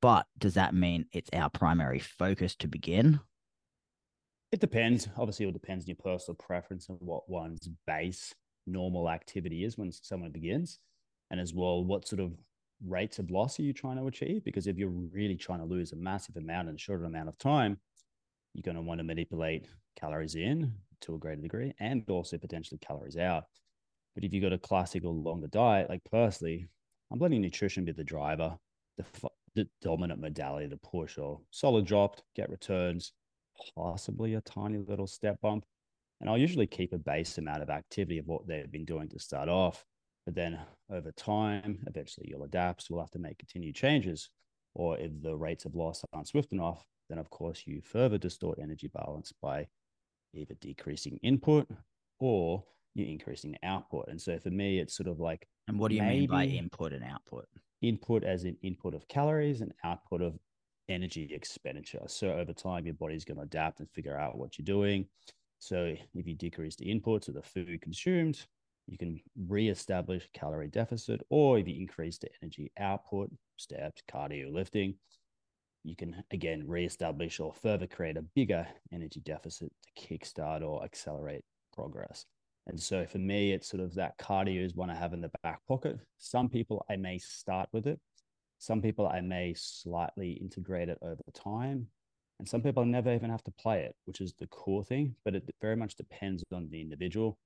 But 0.00 0.26
does 0.38 0.54
that 0.54 0.74
mean 0.74 1.06
it's 1.12 1.30
our 1.32 1.50
primary 1.50 1.98
focus 1.98 2.54
to 2.56 2.68
begin? 2.68 3.20
It 4.52 4.60
depends. 4.60 5.08
Obviously, 5.16 5.48
it 5.48 5.52
depends 5.52 5.84
on 5.84 5.88
your 5.88 5.96
personal 5.96 6.36
preference 6.36 6.88
and 6.88 6.98
what 7.00 7.28
one's 7.28 7.68
base 7.86 8.32
normal 8.66 9.10
activity 9.10 9.64
is 9.64 9.76
when 9.76 9.90
someone 9.90 10.30
begins, 10.30 10.78
and 11.30 11.40
as 11.40 11.52
well 11.52 11.84
what 11.84 12.06
sort 12.06 12.20
of 12.20 12.32
rates 12.86 13.18
of 13.18 13.30
loss 13.30 13.58
are 13.58 13.62
you 13.62 13.72
trying 13.72 13.96
to 13.96 14.06
achieve? 14.06 14.44
Because 14.44 14.66
if 14.66 14.76
you're 14.76 14.88
really 14.88 15.36
trying 15.36 15.60
to 15.60 15.64
lose 15.64 15.92
a 15.92 15.96
massive 15.96 16.36
amount 16.36 16.68
in 16.68 16.74
a 16.74 16.78
short 16.78 17.04
amount 17.04 17.28
of 17.28 17.38
time, 17.38 17.78
you're 18.54 18.62
going 18.62 18.76
to 18.76 18.82
want 18.82 18.98
to 18.98 19.04
manipulate 19.04 19.66
calories 19.96 20.36
in 20.36 20.72
to 21.02 21.14
a 21.14 21.18
greater 21.18 21.42
degree 21.42 21.74
and 21.80 22.08
also 22.08 22.38
potentially 22.38 22.78
calories 22.78 23.16
out. 23.16 23.44
But 24.14 24.24
if 24.24 24.32
you've 24.32 24.42
got 24.42 24.52
a 24.52 24.58
classical 24.58 25.20
longer 25.20 25.48
diet, 25.48 25.90
like 25.90 26.02
personally, 26.10 26.68
I'm 27.12 27.18
letting 27.18 27.40
nutrition 27.40 27.84
be 27.84 27.92
the 27.92 28.04
driver, 28.04 28.56
the, 28.96 29.04
the 29.54 29.68
dominant 29.82 30.20
modality 30.20 30.68
to 30.68 30.76
push 30.76 31.18
or 31.18 31.40
solid 31.50 31.84
dropped, 31.84 32.22
get 32.36 32.48
returns, 32.48 33.12
possibly 33.76 34.34
a 34.34 34.40
tiny 34.40 34.78
little 34.78 35.06
step 35.06 35.40
bump. 35.40 35.64
And 36.20 36.30
I'll 36.30 36.38
usually 36.38 36.66
keep 36.66 36.92
a 36.92 36.98
base 36.98 37.38
amount 37.38 37.62
of 37.62 37.70
activity 37.70 38.18
of 38.18 38.26
what 38.26 38.46
they've 38.46 38.70
been 38.70 38.84
doing 38.84 39.08
to 39.08 39.18
start 39.18 39.48
off. 39.48 39.84
But 40.24 40.36
then 40.36 40.58
over 40.90 41.12
time, 41.12 41.80
eventually 41.86 42.28
you'll 42.30 42.44
adapt. 42.44 42.82
So 42.82 42.94
we'll 42.94 43.02
have 43.02 43.10
to 43.10 43.18
make 43.18 43.38
continued 43.38 43.74
changes. 43.74 44.30
Or 44.74 44.96
if 44.96 45.10
the 45.22 45.36
rates 45.36 45.64
of 45.64 45.74
loss 45.74 46.02
aren't 46.12 46.28
swift 46.28 46.52
enough, 46.52 46.84
then 47.08 47.18
of 47.18 47.30
course 47.30 47.62
you 47.66 47.80
further 47.80 48.18
distort 48.18 48.58
energy 48.60 48.88
balance 48.88 49.32
by 49.42 49.66
either 50.34 50.54
decreasing 50.60 51.18
input 51.22 51.68
or 52.20 52.64
you're 52.94 53.08
increasing 53.08 53.56
output. 53.62 54.06
And 54.08 54.20
so 54.20 54.38
for 54.38 54.50
me, 54.50 54.78
it's 54.78 54.96
sort 54.96 55.08
of 55.08 55.20
like. 55.20 55.46
And 55.68 55.78
what 55.78 55.90
do 55.90 55.96
you 55.96 56.02
mean 56.02 56.28
by 56.28 56.44
input 56.44 56.92
and 56.92 57.04
output? 57.04 57.46
Input 57.82 58.24
as 58.24 58.44
in 58.44 58.56
input 58.62 58.94
of 58.94 59.06
calories 59.08 59.60
and 59.60 59.72
output 59.84 60.22
of 60.22 60.38
energy 60.88 61.30
expenditure. 61.32 62.02
So 62.06 62.32
over 62.32 62.52
time, 62.52 62.86
your 62.86 62.94
body's 62.94 63.24
going 63.24 63.38
to 63.38 63.44
adapt 63.44 63.80
and 63.80 63.90
figure 63.90 64.18
out 64.18 64.38
what 64.38 64.58
you're 64.58 64.64
doing. 64.64 65.06
So 65.58 65.94
if 66.14 66.26
you 66.26 66.34
decrease 66.34 66.76
the 66.76 66.86
inputs 66.86 67.28
of 67.28 67.34
the 67.34 67.42
food 67.42 67.80
consumed, 67.80 68.46
you 68.86 68.98
can 68.98 69.18
re-establish 69.48 70.28
calorie 70.34 70.68
deficit, 70.68 71.22
or 71.30 71.58
if 71.58 71.66
you 71.66 71.80
increase 71.80 72.18
the 72.18 72.28
energy 72.42 72.70
output, 72.78 73.30
steps, 73.56 74.02
cardio, 74.10 74.52
lifting, 74.52 74.94
you 75.84 75.94
can 75.94 76.24
again 76.30 76.64
re-establish 76.66 77.38
or 77.38 77.52
further 77.52 77.86
create 77.86 78.16
a 78.16 78.22
bigger 78.22 78.66
energy 78.92 79.20
deficit 79.20 79.70
to 79.82 80.02
kickstart 80.02 80.62
or 80.62 80.82
accelerate 80.82 81.44
progress. 81.74 82.24
And 82.66 82.80
so 82.80 83.04
for 83.06 83.18
me, 83.18 83.52
it's 83.52 83.68
sort 83.68 83.82
of 83.82 83.94
that 83.94 84.18
cardio 84.18 84.64
is 84.64 84.74
one 84.74 84.88
I 84.88 84.94
have 84.94 85.12
in 85.12 85.20
the 85.20 85.30
back 85.42 85.60
pocket. 85.68 85.98
Some 86.18 86.48
people 86.48 86.84
I 86.90 86.96
may 86.96 87.18
start 87.18 87.68
with 87.72 87.86
it. 87.86 88.00
Some 88.58 88.80
people 88.80 89.06
I 89.06 89.20
may 89.20 89.52
slightly 89.54 90.32
integrate 90.32 90.88
it 90.88 90.98
over 91.02 91.22
time. 91.34 91.86
And 92.38 92.48
some 92.48 92.62
people 92.62 92.84
never 92.86 93.14
even 93.14 93.30
have 93.30 93.44
to 93.44 93.52
play 93.52 93.82
it, 93.82 93.94
which 94.06 94.22
is 94.22 94.32
the 94.32 94.46
cool 94.48 94.82
thing, 94.82 95.14
but 95.24 95.34
it 95.34 95.44
very 95.60 95.76
much 95.76 95.96
depends 95.96 96.42
on 96.52 96.68
the 96.70 96.80
individual. 96.80 97.38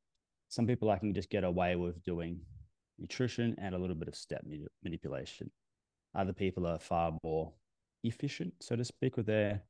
Some 0.49 0.67
people 0.67 0.91
I 0.91 0.99
can 0.99 1.13
just 1.13 1.29
get 1.29 1.45
away 1.45 1.77
with 1.77 2.03
doing 2.05 2.41
nutrition 2.99 3.55
and 3.59 3.75
a 3.75 3.79
little 3.79 3.97
bit 3.97 4.09
of 4.09 4.15
step 4.15 4.45
manipulation. 4.83 5.51
Other 6.15 6.33
people 6.33 6.67
are 6.67 6.79
far 6.79 7.19
more 7.23 7.53
efficient, 8.05 8.55
so 8.61 8.77
to 8.77 8.85
speak, 8.85 9.17
with 9.17 9.27
their 9.27 9.63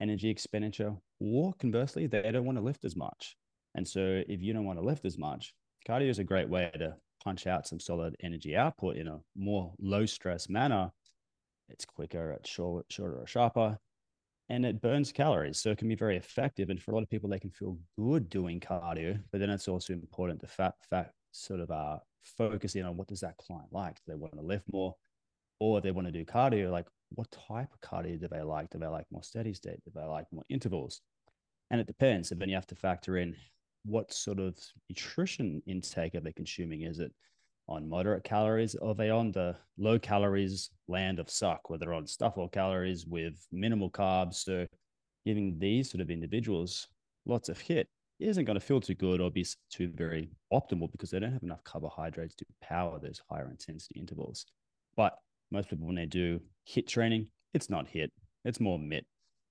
energy 0.00 0.28
expenditure, 0.28 0.94
or 1.20 1.52
conversely, 1.54 2.06
they 2.06 2.30
don't 2.30 2.44
want 2.44 2.58
to 2.58 2.64
lift 2.64 2.84
as 2.84 2.96
much. 2.96 3.36
And 3.74 3.86
so, 3.86 4.22
if 4.28 4.40
you 4.40 4.52
don't 4.52 4.64
want 4.66 4.78
to 4.78 4.84
lift 4.84 5.04
as 5.04 5.18
much, 5.18 5.54
cardio 5.88 6.08
is 6.08 6.18
a 6.18 6.24
great 6.24 6.48
way 6.48 6.70
to 6.78 6.96
punch 7.22 7.46
out 7.46 7.66
some 7.66 7.80
solid 7.80 8.14
energy 8.20 8.56
output 8.56 8.96
in 8.96 9.08
a 9.08 9.18
more 9.34 9.72
low 9.80 10.06
stress 10.06 10.48
manner. 10.48 10.90
It's 11.68 11.84
quicker, 11.84 12.32
it's 12.32 12.50
short, 12.50 12.86
shorter 12.90 13.18
or 13.18 13.26
sharper, 13.26 13.78
and 14.48 14.66
it 14.66 14.82
burns 14.82 15.12
calories. 15.12 15.60
So 15.60 15.70
it 15.70 15.78
can 15.78 15.88
be 15.88 15.94
very 15.94 16.16
effective. 16.16 16.68
And 16.68 16.80
for 16.80 16.90
a 16.90 16.94
lot 16.94 17.02
of 17.02 17.08
people, 17.10 17.30
they 17.30 17.38
can 17.38 17.50
feel 17.50 17.78
good 17.98 18.28
doing 18.28 18.60
cardio, 18.60 19.18
but 19.32 19.40
then 19.40 19.50
it's 19.50 19.68
also 19.68 19.94
important 19.94 20.40
to 20.40 20.46
fat, 20.46 20.74
fat 20.90 21.12
sort 21.32 21.60
of 21.60 21.70
uh, 21.70 21.98
focus 22.22 22.74
in 22.74 22.84
on 22.84 22.96
what 22.96 23.08
does 23.08 23.20
that 23.20 23.38
client 23.38 23.68
like? 23.72 23.96
Do 23.96 24.12
they 24.12 24.14
want 24.14 24.34
to 24.34 24.42
lift 24.42 24.64
more? 24.72 24.94
Or 25.60 25.80
they 25.80 25.92
want 25.92 26.06
to 26.06 26.12
do 26.12 26.24
cardio, 26.24 26.70
like 26.70 26.86
what 27.14 27.30
type 27.30 27.68
of 27.72 27.80
cardio 27.80 28.20
do 28.20 28.28
they 28.28 28.42
like? 28.42 28.70
Do 28.70 28.78
they 28.78 28.86
like 28.86 29.06
more 29.10 29.22
steady 29.22 29.54
state? 29.54 29.82
Do 29.84 29.92
they 29.94 30.04
like 30.04 30.26
more 30.32 30.44
intervals? 30.48 31.00
And 31.70 31.80
it 31.80 31.86
depends. 31.86 32.30
And 32.30 32.40
then 32.40 32.48
you 32.48 32.54
have 32.54 32.66
to 32.68 32.74
factor 32.74 33.16
in 33.16 33.34
what 33.84 34.12
sort 34.12 34.38
of 34.38 34.56
nutrition 34.88 35.62
intake 35.66 36.14
are 36.14 36.20
they 36.20 36.32
consuming? 36.32 36.82
Is 36.82 37.00
it 37.00 37.12
on 37.68 37.88
moderate 37.88 38.24
calories 38.24 38.74
or 38.74 38.90
are 38.90 38.94
they 38.94 39.10
on 39.10 39.32
the 39.32 39.56
low 39.78 39.98
calories 39.98 40.70
land 40.88 41.18
of 41.18 41.30
suck, 41.30 41.70
where 41.70 41.78
they're 41.78 41.94
on 41.94 42.06
stuff 42.06 42.34
or 42.36 42.48
calories 42.48 43.06
with 43.06 43.46
minimal 43.52 43.90
carbs? 43.90 44.34
So 44.36 44.66
giving 45.24 45.58
these 45.58 45.90
sort 45.90 46.00
of 46.00 46.10
individuals 46.10 46.88
lots 47.26 47.48
of 47.48 47.58
HIIT 47.58 47.86
isn't 48.20 48.44
going 48.44 48.58
to 48.58 48.64
feel 48.64 48.80
too 48.80 48.94
good 48.94 49.20
or 49.20 49.30
be 49.30 49.46
too 49.70 49.90
very 49.94 50.30
optimal 50.52 50.90
because 50.92 51.10
they 51.10 51.18
don't 51.18 51.32
have 51.32 51.42
enough 51.42 51.64
carbohydrates 51.64 52.34
to 52.36 52.44
power 52.62 52.98
those 52.98 53.20
higher 53.30 53.50
intensity 53.50 53.98
intervals. 53.98 54.46
But 54.96 55.18
most 55.50 55.68
people, 55.68 55.86
when 55.86 55.96
they 55.96 56.06
do 56.06 56.40
HIIT 56.68 56.86
training, 56.86 57.28
it's 57.52 57.70
not 57.70 57.86
HIIT. 57.88 58.08
it's 58.44 58.60
more 58.60 58.78
MIT, 58.78 59.06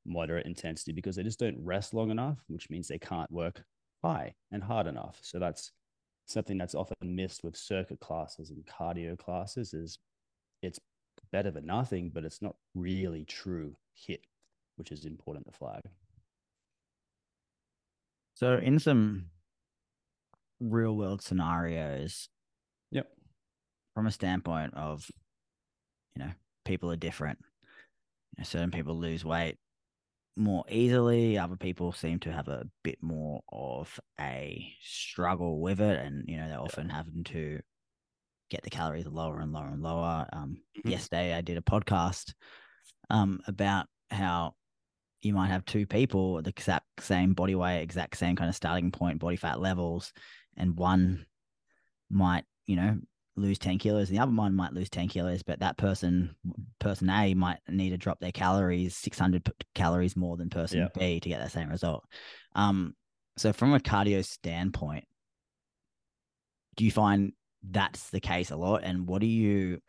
moderate 0.06 0.46
intensity, 0.46 0.92
because 0.92 1.16
they 1.16 1.24
just 1.24 1.40
don't 1.40 1.58
rest 1.64 1.94
long 1.94 2.12
enough, 2.12 2.44
which 2.48 2.70
means 2.70 2.88
they 2.88 3.00
can't 3.00 3.32
work 3.32 3.64
high 4.04 4.34
and 4.52 4.64
hard 4.64 4.88
enough. 4.88 5.20
So 5.22 5.40
that's 5.40 5.72
something 6.26 6.58
that's 6.58 6.76
often 6.76 6.96
missed 7.04 7.44
with 7.44 7.56
circuit 7.56 8.00
classes 8.00 8.50
and 8.50 8.66
cardio 8.66 9.18
classes 9.18 9.74
is 9.74 9.98
it's 10.62 10.80
better 11.32 11.52
than 11.52 11.66
nothing, 11.66 12.12
but 12.14 12.24
it's 12.24 12.42
not 12.42 12.56
really 12.76 13.26
true 13.26 13.76
HIIT, 14.08 14.22
which 14.76 14.92
is 14.92 15.06
important 15.06 15.46
to 15.46 15.52
flag. 15.52 15.82
So 18.36 18.58
in 18.58 18.80
some 18.80 19.28
real 20.60 20.96
world 20.96 21.22
scenarios, 21.22 22.30
yep, 22.92 23.08
from 23.94 24.08
a 24.08 24.12
standpoint 24.12 24.74
of, 24.74 25.10
you 26.16 26.24
know, 26.24 26.32
people 26.66 26.92
are 26.92 26.98
different. 26.98 27.40
You 28.36 28.42
know, 28.42 28.44
certain 28.44 28.72
people 28.72 28.98
lose 28.98 29.24
weight 29.26 29.58
more 30.36 30.64
easily. 30.70 31.38
Other 31.38 31.56
people 31.56 31.92
seem 31.92 32.20
to 32.20 32.32
have 32.32 32.48
a 32.48 32.68
bit 32.84 32.98
more 33.02 33.42
of 33.52 34.00
a 34.20 34.74
struggle 34.82 35.60
with 35.60 35.82
it, 35.82 36.00
and 36.00 36.26
you 36.28 36.38
know 36.38 36.48
they're 36.48 36.60
often 36.60 36.90
having 36.90 37.24
to 37.26 37.60
get 38.50 38.64
the 38.64 38.70
calories 38.70 39.08
lower 39.08 39.40
and 39.40 39.52
lower 39.54 39.68
and 39.68 39.82
lower. 39.82 40.28
Um, 40.34 40.58
mm-hmm. 40.78 40.90
Yesterday, 40.90 41.34
I 41.34 41.42
did 41.42 41.58
a 41.58 41.62
podcast 41.62 42.34
um, 43.10 43.42
about 43.48 43.88
how 44.10 44.54
you 45.22 45.34
might 45.34 45.48
have 45.48 45.66
two 45.66 45.86
people 45.86 46.42
the 46.42 46.50
exact 46.50 46.86
same 47.00 47.34
body 47.34 47.56
weight, 47.56 47.82
exact 47.82 48.18
same 48.18 48.36
kind 48.36 48.50
of 48.50 48.56
starting 48.56 48.92
point, 48.92 49.20
body 49.20 49.38
fat 49.38 49.60
levels, 49.60 50.14
and 50.58 50.78
one 50.78 51.26
might 52.10 52.46
you 52.66 52.76
know 52.76 52.98
lose 53.36 53.58
10 53.58 53.80
kilos. 53.80 54.10
And 54.10 54.18
the 54.18 54.22
other 54.22 54.32
one 54.32 54.56
might 54.56 54.74
lose 54.74 54.90
10 54.90 55.08
kilos 55.08 55.44
but 55.44 55.60
that 55.60 55.78
person 55.78 56.36
person 56.80 57.10
a 57.10 57.34
might 57.34 57.60
need 57.68 57.90
to 57.92 57.98
drop 57.98 58.20
their 58.20 58.32
calories 58.32 58.96
600 58.98 59.52
calories 59.74 60.16
more 60.16 60.38
than 60.38 60.50
person 60.50 60.80
yeah. 60.80 60.88
b 60.98 61.20
to 61.20 61.30
get 61.30 61.40
that 61.40 61.52
same 61.52 61.70
result. 61.70 62.04
Um 62.56 62.96
so 63.38 63.52
from 63.54 63.74
a 63.74 63.80
cardio 63.80 64.24
standpoint 64.24 65.06
do 66.76 66.86
you 66.86 66.92
find 66.92 67.34
that's 67.70 68.10
the 68.10 68.20
case 68.20 68.52
a 68.52 68.56
lot? 68.56 68.84
And 68.84 69.08
what 69.08 69.22
do 69.22 69.28
you 69.28 69.80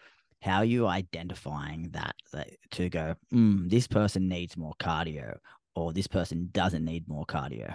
how 0.42 0.58
are 0.58 0.64
you 0.64 0.86
identifying 0.86 1.88
that, 1.92 2.14
that 2.32 2.50
to 2.72 2.90
go 2.90 3.14
mm, 3.32 3.68
this 3.70 3.86
person 3.86 4.28
needs 4.28 4.56
more 4.56 4.74
cardio 4.78 5.36
or 5.74 5.92
this 5.92 6.06
person 6.06 6.50
doesn't 6.52 6.84
need 6.84 7.08
more 7.08 7.26
cardio? 7.26 7.74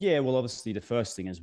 Yeah 0.00 0.20
well 0.20 0.36
obviously 0.36 0.72
the 0.72 0.80
first 0.80 1.16
thing 1.16 1.26
is 1.28 1.40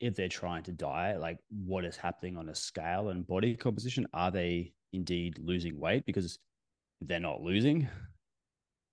if 0.00 0.14
they're 0.14 0.28
trying 0.28 0.62
to 0.64 0.72
diet, 0.72 1.20
like 1.20 1.38
what 1.50 1.84
is 1.84 1.96
happening 1.96 2.36
on 2.36 2.48
a 2.48 2.54
scale 2.54 3.08
and 3.08 3.26
body 3.26 3.54
composition? 3.54 4.06
Are 4.12 4.30
they 4.30 4.72
indeed 4.92 5.38
losing 5.38 5.78
weight? 5.78 6.04
Because 6.06 6.38
they're 7.00 7.20
not 7.20 7.42
losing, 7.42 7.88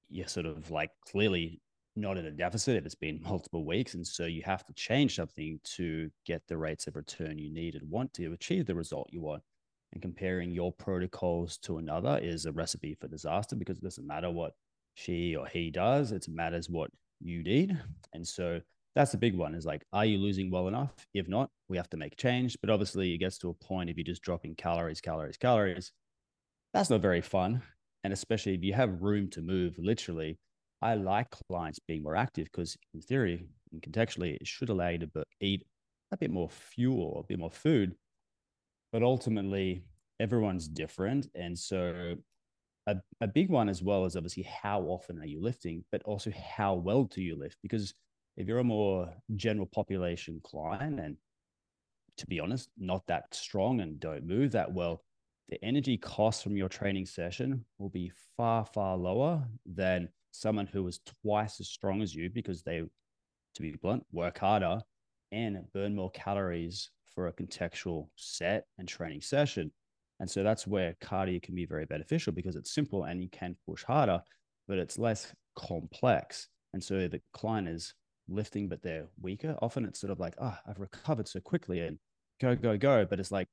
you're 0.10 0.28
sort 0.28 0.46
of 0.46 0.70
like 0.72 0.92
clearly 1.10 1.62
not 1.96 2.18
in 2.18 2.26
a 2.26 2.32
deficit 2.32 2.76
if 2.76 2.86
it's 2.86 2.96
been 2.96 3.22
multiple 3.28 3.66
weeks. 3.66 3.94
And 3.94 4.06
so 4.06 4.26
you 4.26 4.42
have 4.46 4.66
to 4.66 4.74
change 4.74 5.16
something 5.16 5.60
to 5.76 6.10
get 6.26 6.42
the 6.48 6.58
rates 6.58 6.88
of 6.88 6.96
return 6.96 7.38
you 7.38 7.52
need 7.54 7.76
and 7.76 7.90
want 7.90 8.14
to 8.16 8.34
achieve 8.34 8.66
the 8.66 8.76
result 8.76 9.10
you 9.12 9.22
want. 9.22 9.44
And 9.92 10.02
comparing 10.02 10.52
your 10.52 10.72
protocols 10.72 11.58
to 11.60 11.78
another 11.78 12.20
is 12.22 12.46
a 12.46 12.52
recipe 12.52 12.96
for 13.00 13.08
disaster 13.08 13.56
because 13.56 13.78
it 13.78 13.84
doesn't 13.84 14.08
matter 14.08 14.30
what 14.30 14.54
she 14.96 15.36
or 15.36 15.46
he 15.48 15.70
does, 15.70 16.12
it 16.12 16.26
matters 16.28 16.70
what 16.70 16.90
you 17.20 17.44
need. 17.44 17.80
And 18.14 18.28
so 18.28 18.60
that's 18.96 19.12
the 19.12 19.18
big 19.18 19.36
one 19.36 19.56
is 19.56 19.66
like, 19.66 19.84
are 19.92 20.06
you 20.06 20.18
losing 20.20 20.52
well 20.52 20.68
enough? 20.68 20.94
If 21.14 21.28
not, 21.28 21.50
we 21.68 21.78
have 21.78 21.90
to 21.92 21.98
make 21.98 22.16
change. 22.16 22.58
But 22.62 22.70
obviously, 22.70 23.14
it 23.14 23.18
gets 23.18 23.38
to 23.40 23.50
a 23.50 23.54
point 23.54 23.90
if 23.90 23.98
you're 23.98 24.04
just 24.04 24.22
dropping 24.22 24.56
calories, 24.56 25.02
calories, 25.02 25.38
calories, 25.38 25.92
that's 26.74 26.90
not 26.90 27.02
very 27.02 27.22
fun. 27.22 27.62
And 28.04 28.14
especially 28.14 28.54
if 28.54 28.64
you 28.64 28.74
have 28.74 29.02
room 29.02 29.30
to 29.32 29.42
move, 29.42 29.76
literally, 29.78 30.38
I 30.82 30.96
like 30.96 31.30
clients 31.50 31.80
being 31.80 32.04
more 32.04 32.16
active 32.16 32.46
because, 32.52 32.78
in 32.94 33.02
theory 33.02 33.48
and 33.72 33.82
contextually, 33.82 34.36
it 34.36 34.46
should 34.46 34.70
allow 34.70 34.90
you 34.90 35.00
to 35.00 35.24
eat 35.40 35.66
a 36.12 36.18
bit 36.18 36.30
more 36.30 36.50
fuel, 36.50 37.22
a 37.24 37.28
bit 37.28 37.40
more 37.40 37.52
food. 37.52 37.96
But 38.92 39.02
ultimately, 39.02 39.86
everyone's 40.20 40.68
different. 40.68 41.28
And 41.34 41.58
so, 41.58 42.16
a, 42.86 42.98
a 43.22 43.28
big 43.28 43.50
one 43.50 43.70
as 43.70 43.82
well 43.82 44.06
is 44.06 44.16
obviously 44.16 44.44
how 44.44 44.82
often 44.82 45.20
are 45.20 45.26
you 45.26 45.42
lifting, 45.42 45.84
but 45.92 46.04
also 46.04 46.32
how 46.32 46.76
well 46.76 47.06
do 47.06 47.22
you 47.22 47.36
lift? 47.36 47.58
Because 47.64 47.94
if 48.38 48.48
you're 48.48 48.60
a 48.60 48.64
more 48.64 49.14
general 49.36 49.68
population 49.68 50.40
client 50.44 51.00
and 51.00 51.18
to 52.18 52.28
be 52.28 52.40
honest, 52.40 52.70
not 52.78 53.06
that 53.08 53.34
strong 53.34 53.82
and 53.82 54.00
don't 54.00 54.26
move 54.26 54.52
that 54.52 54.72
well, 54.72 55.04
the 55.50 55.64
energy 55.64 55.98
cost 55.98 56.44
from 56.44 56.56
your 56.56 56.70
training 56.70 57.06
session 57.06 57.66
will 57.78 57.90
be 57.90 58.12
far, 58.38 58.66
far 58.66 58.96
lower 58.96 59.44
than 59.66 60.10
someone 60.32 60.68
who 60.68 60.88
is 60.88 61.00
twice 61.24 61.60
as 61.60 61.70
strong 61.70 62.02
as 62.02 62.14
you 62.16 62.30
because 62.30 62.64
they, 62.64 62.84
to 63.56 63.62
be 63.62 63.72
blunt, 63.82 64.06
work 64.12 64.38
harder 64.38 64.80
and 65.32 65.60
burn 65.74 65.96
more 65.96 66.12
calories 66.12 66.92
for 67.14 67.28
a 67.28 67.34
contextual 67.34 68.08
set 68.16 68.66
and 68.78 68.88
training 68.88 69.22
session. 69.22 69.72
And 70.20 70.30
so 70.30 70.44
that's 70.44 70.66
where 70.68 70.96
cardio 71.04 71.42
can 71.42 71.56
be 71.56 71.66
very 71.66 71.86
beneficial 71.86 72.32
because 72.32 72.56
it's 72.56 72.74
simple 72.74 73.04
and 73.04 73.22
you 73.22 73.30
can 73.30 73.56
push 73.68 73.84
harder, 73.84 74.22
but 74.68 74.78
it's 74.78 74.98
less 74.98 75.34
complex. 75.56 76.48
And 76.74 76.84
so 76.84 77.08
the 77.08 77.22
client 77.34 77.68
is 77.68 77.94
lifting, 78.28 78.68
but 78.68 78.82
they're 78.82 79.08
weaker. 79.22 79.58
Often 79.62 79.86
it's 79.86 80.00
sort 80.00 80.12
of 80.12 80.20
like, 80.20 80.36
oh, 80.40 80.58
I've 80.68 80.80
recovered 80.80 81.28
so 81.28 81.40
quickly 81.40 81.82
and 81.82 81.98
go, 82.42 82.56
go, 82.56 82.78
go. 82.78 83.06
But 83.06 83.20
it's 83.20 83.32
like 83.32 83.48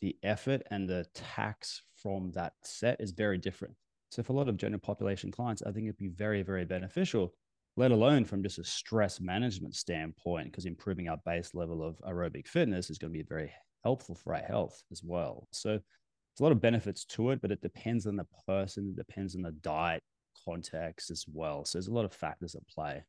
the 0.00 0.16
effort 0.22 0.62
and 0.70 0.88
the 0.88 1.06
tax 1.14 1.82
from 1.96 2.32
that 2.32 2.52
set 2.62 3.00
is 3.00 3.12
very 3.12 3.38
different. 3.38 3.74
So 4.10 4.22
for 4.22 4.32
a 4.32 4.36
lot 4.36 4.48
of 4.48 4.56
general 4.56 4.80
population 4.80 5.30
clients, 5.30 5.62
I 5.62 5.72
think 5.72 5.86
it'd 5.86 5.98
be 5.98 6.08
very, 6.08 6.42
very 6.42 6.64
beneficial, 6.64 7.32
let 7.76 7.90
alone 7.90 8.24
from 8.24 8.42
just 8.42 8.58
a 8.58 8.64
stress 8.64 9.20
management 9.20 9.74
standpoint, 9.74 10.52
because 10.52 10.66
improving 10.66 11.08
our 11.08 11.18
base 11.24 11.54
level 11.54 11.82
of 11.82 11.98
aerobic 12.08 12.46
fitness 12.46 12.90
is 12.90 12.98
going 12.98 13.12
to 13.12 13.18
be 13.18 13.24
very 13.24 13.50
helpful 13.82 14.14
for 14.14 14.34
our 14.34 14.42
health 14.42 14.82
as 14.92 15.02
well. 15.02 15.48
So 15.50 15.70
there's 15.70 16.40
a 16.40 16.42
lot 16.42 16.52
of 16.52 16.60
benefits 16.60 17.04
to 17.06 17.30
it, 17.30 17.40
but 17.42 17.50
it 17.50 17.60
depends 17.60 18.06
on 18.06 18.16
the 18.16 18.26
person, 18.46 18.94
it 18.96 18.96
depends 18.96 19.34
on 19.34 19.42
the 19.42 19.52
diet 19.52 20.02
context 20.44 21.10
as 21.10 21.24
well. 21.32 21.64
So 21.64 21.78
there's 21.78 21.88
a 21.88 21.94
lot 21.94 22.04
of 22.04 22.12
factors 22.12 22.54
at 22.54 22.66
play. 22.68 23.02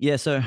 Yeah. 0.00 0.16
So 0.16 0.42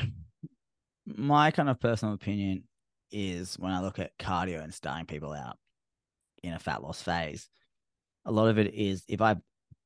my 1.05 1.51
kind 1.51 1.69
of 1.69 1.79
personal 1.79 2.15
opinion 2.15 2.63
is 3.11 3.55
when 3.59 3.71
I 3.71 3.81
look 3.81 3.99
at 3.99 4.17
cardio 4.17 4.63
and 4.63 4.73
starting 4.73 5.05
people 5.05 5.31
out 5.31 5.57
in 6.41 6.53
a 6.53 6.59
fat 6.59 6.81
loss 6.81 7.01
phase, 7.01 7.49
a 8.25 8.31
lot 8.31 8.47
of 8.47 8.57
it 8.57 8.73
is 8.73 9.03
if 9.07 9.21
I 9.21 9.35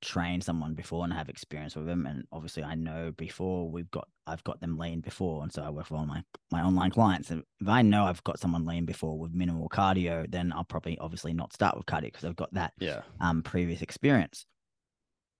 train 0.01 0.39
someone 0.39 0.73
before 0.73 1.03
and 1.03 1.11
have 1.11 1.27
experience 1.27 1.75
with 1.75 1.85
them, 1.85 2.05
and 2.05 2.23
obviously 2.31 2.63
I 2.63 2.75
know 2.75 3.11
before 3.17 3.69
we've 3.69 3.91
got 3.91 4.07
I've 4.25 4.43
got 4.45 4.61
them 4.61 4.77
lean 4.77 5.01
before, 5.01 5.43
and 5.43 5.51
so 5.51 5.63
I 5.63 5.69
work 5.69 5.89
with 5.91 5.99
all 5.99 6.05
my 6.05 6.23
my 6.49 6.61
online 6.61 6.91
clients. 6.91 7.29
And 7.29 7.43
if 7.59 7.67
I 7.67 7.81
know 7.81 8.05
I've 8.05 8.23
got 8.23 8.39
someone 8.39 8.65
lean 8.65 8.85
before 8.85 9.19
with 9.19 9.33
minimal 9.33 9.67
cardio, 9.67 10.31
then 10.31 10.53
I'll 10.53 10.63
probably 10.63 10.97
obviously 10.99 11.33
not 11.33 11.51
start 11.51 11.75
with 11.75 11.87
cardio 11.87 12.03
because 12.03 12.23
I've 12.23 12.37
got 12.37 12.53
that 12.53 12.71
yeah 12.79 13.01
um 13.19 13.43
previous 13.43 13.81
experience. 13.81 14.45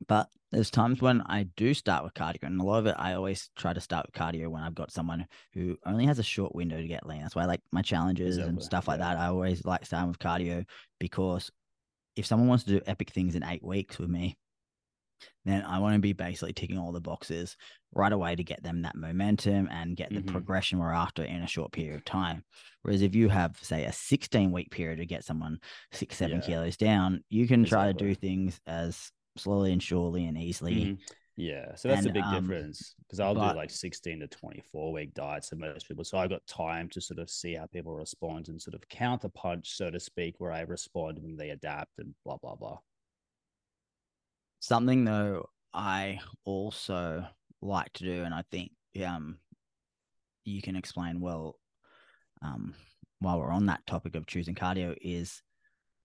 But 0.08 0.30
there's 0.52 0.70
times 0.70 1.02
when 1.02 1.22
I 1.22 1.44
do 1.56 1.74
start 1.74 2.04
with 2.04 2.14
cardio, 2.14 2.44
and 2.44 2.62
a 2.62 2.64
lot 2.64 2.80
of 2.80 2.86
it 2.86 2.96
I 2.98 3.14
always 3.14 3.50
try 3.56 3.74
to 3.74 3.82
start 3.82 4.06
with 4.06 4.16
cardio 4.16 4.48
when 4.48 4.64
I've 4.64 4.76
got 4.76 4.92
someone 4.92 5.28
who 5.54 5.78
only 5.86 6.06
has 6.06 6.20
a 6.20 6.24
short 6.24 6.56
window 6.56 6.78
to 6.78 6.88
get 6.88 7.06
lean. 7.06 7.22
That's 7.22 7.36
why 7.36 7.44
I 7.44 7.48
like 7.48 7.62
my 7.72 7.82
challenges 7.82 8.38
exactly. 8.38 8.50
and 8.50 8.64
stuff 8.64 8.88
like 8.88 9.00
yeah. 9.00 9.14
that. 9.14 9.20
I 9.20 9.28
always 9.28 9.66
like 9.66 9.86
starting 9.86 10.10
with 10.10 10.20
cardio 10.20 10.66
because 11.00 11.52
if 12.16 12.26
someone 12.26 12.48
wants 12.48 12.64
to 12.66 12.72
do 12.72 12.82
epic 12.86 13.12
things 13.12 13.36
in 13.36 13.44
eight 13.44 13.64
weeks 13.64 14.00
with 14.00 14.10
me, 14.10 14.38
then 15.46 15.64
I 15.64 15.80
want 15.80 15.96
to 15.96 16.00
be 16.00 16.14
basically 16.14 16.54
ticking 16.54 16.78
all 16.78 16.92
the 16.92 17.02
boxes 17.02 17.56
right 17.94 18.12
away 18.12 18.36
to 18.36 18.44
get 18.44 18.62
them 18.64 18.82
that 18.84 18.96
momentum 18.96 19.68
and 19.72 19.96
get 19.96 20.10
the 20.10 20.18
mm-hmm. 20.18 20.32
progression 20.32 20.80
we're 20.80 20.92
after 20.92 21.24
in 21.24 21.42
a 21.42 21.48
short 21.48 21.72
period 21.72 21.96
of 21.96 22.06
time. 22.06 22.44
Whereas 22.82 23.02
if 23.02 23.16
you 23.16 23.30
have, 23.30 23.58
say, 23.62 23.86
a 23.86 23.94
16 23.94 24.52
week 24.52 24.72
period 24.72 24.98
to 24.98 25.06
get 25.06 25.24
someone 25.24 25.60
six, 25.92 26.18
seven 26.18 26.38
yeah. 26.38 26.46
kilos 26.46 26.78
down, 26.78 27.24
you 27.30 27.48
can 27.48 27.62
exactly. 27.62 27.94
try 27.94 27.94
to 27.94 28.06
do 28.08 28.16
things 28.16 28.60
as 28.68 29.12
slowly 29.38 29.72
and 29.72 29.82
surely 29.82 30.26
and 30.26 30.38
easily. 30.38 30.76
Mm-hmm. 30.76 31.14
Yeah, 31.40 31.76
so 31.76 31.88
that's 31.88 32.08
and, 32.08 32.10
a 32.10 32.14
big 32.14 32.24
um, 32.24 32.34
difference 32.34 32.96
because 33.04 33.20
I'll 33.20 33.36
but, 33.36 33.52
do 33.52 33.58
like 33.58 33.70
16 33.70 34.22
to 34.22 34.28
24 34.28 34.92
week 34.92 35.14
diets 35.14 35.50
for 35.50 35.56
most 35.56 35.88
people. 35.88 36.04
So 36.04 36.18
I've 36.18 36.32
got 36.32 36.46
time 36.48 36.90
to 36.90 37.00
sort 37.00 37.20
of 37.20 37.30
see 37.30 37.54
how 37.54 37.68
people 37.68 37.94
respond 37.94 38.50
and 38.50 38.60
sort 38.60 38.74
of 38.74 38.90
counter 38.90 39.30
punch, 39.30 39.76
so 39.78 39.92
to 39.92 40.00
speak, 40.00 40.36
where 40.40 40.52
I 40.52 40.62
respond 40.62 41.20
when 41.22 41.38
they 41.38 41.52
adapt 41.52 42.00
and 42.00 42.16
blah, 42.26 42.38
blah, 42.38 42.56
blah. 42.56 42.80
Something 44.60 45.06
though, 45.06 45.50
I 45.72 46.20
also 46.44 47.28
like 47.62 47.94
to 47.94 48.04
do, 48.04 48.24
and 48.24 48.34
I 48.34 48.44
think 48.50 48.72
um, 49.06 49.38
you 50.44 50.64
can 50.64 50.76
explain 50.76 51.20
well 51.20 51.60
um, 52.42 52.74
while 53.20 53.40
we're 53.40 53.52
on 53.52 53.68
that 53.68 53.86
topic 53.86 54.16
of 54.16 54.26
choosing 54.26 54.56
cardio 54.56 54.96
is 55.02 55.42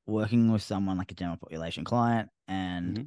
working 0.06 0.50
with 0.50 0.62
someone 0.62 0.98
like 0.98 1.12
a 1.12 1.14
general 1.14 1.36
population 1.36 1.84
client 1.84 2.28
and 2.48 2.94
mm-hmm. 2.94 3.04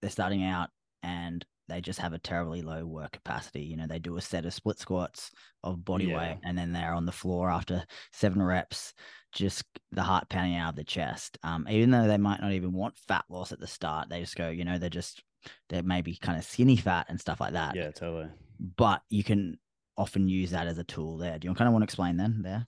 They're 0.00 0.10
starting 0.10 0.44
out 0.44 0.70
and 1.02 1.44
they 1.68 1.80
just 1.80 1.98
have 1.98 2.12
a 2.12 2.18
terribly 2.18 2.62
low 2.62 2.84
work 2.86 3.12
capacity. 3.12 3.62
You 3.62 3.76
know, 3.76 3.86
they 3.86 3.98
do 3.98 4.16
a 4.16 4.22
set 4.22 4.46
of 4.46 4.54
split 4.54 4.78
squats 4.78 5.30
of 5.64 5.84
body 5.84 6.06
yeah. 6.06 6.16
weight 6.16 6.38
and 6.44 6.56
then 6.56 6.72
they're 6.72 6.94
on 6.94 7.06
the 7.06 7.12
floor 7.12 7.50
after 7.50 7.84
seven 8.12 8.42
reps, 8.42 8.94
just 9.32 9.64
the 9.92 10.02
heart 10.02 10.28
pounding 10.28 10.56
out 10.56 10.70
of 10.70 10.76
the 10.76 10.84
chest. 10.84 11.38
Um, 11.42 11.66
even 11.68 11.90
though 11.90 12.06
they 12.06 12.18
might 12.18 12.40
not 12.40 12.52
even 12.52 12.72
want 12.72 12.96
fat 12.96 13.24
loss 13.28 13.52
at 13.52 13.60
the 13.60 13.66
start, 13.66 14.08
they 14.08 14.20
just 14.20 14.36
go, 14.36 14.48
you 14.48 14.64
know, 14.64 14.78
they're 14.78 14.88
just, 14.88 15.22
they're 15.68 15.82
maybe 15.82 16.16
kind 16.16 16.38
of 16.38 16.44
skinny 16.44 16.76
fat 16.76 17.06
and 17.08 17.20
stuff 17.20 17.40
like 17.40 17.54
that. 17.54 17.74
Yeah, 17.74 17.90
totally. 17.90 18.28
But 18.76 19.02
you 19.10 19.24
can 19.24 19.58
often 19.96 20.28
use 20.28 20.50
that 20.52 20.66
as 20.66 20.78
a 20.78 20.84
tool 20.84 21.16
there. 21.16 21.38
Do 21.38 21.48
you 21.48 21.54
kind 21.54 21.68
of 21.68 21.72
want 21.72 21.82
to 21.82 21.86
explain 21.86 22.16
then 22.16 22.42
there? 22.42 22.66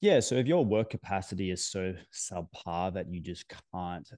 Yeah. 0.00 0.20
So 0.20 0.36
if 0.36 0.46
your 0.46 0.64
work 0.64 0.90
capacity 0.90 1.50
is 1.50 1.66
so 1.66 1.94
subpar 2.12 2.94
that 2.94 3.08
you 3.12 3.20
just 3.20 3.44
can't 3.72 4.08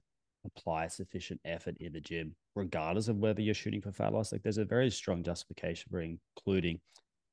apply 0.45 0.87
sufficient 0.87 1.39
effort 1.45 1.75
in 1.79 1.93
the 1.93 2.01
gym, 2.01 2.35
regardless 2.55 3.07
of 3.07 3.17
whether 3.17 3.41
you're 3.41 3.53
shooting 3.53 3.81
for 3.81 3.91
fat 3.91 4.13
loss. 4.13 4.31
Like 4.31 4.43
there's 4.43 4.57
a 4.57 4.65
very 4.65 4.89
strong 4.89 5.23
justification 5.23 5.89
for 5.91 6.01
including 6.01 6.79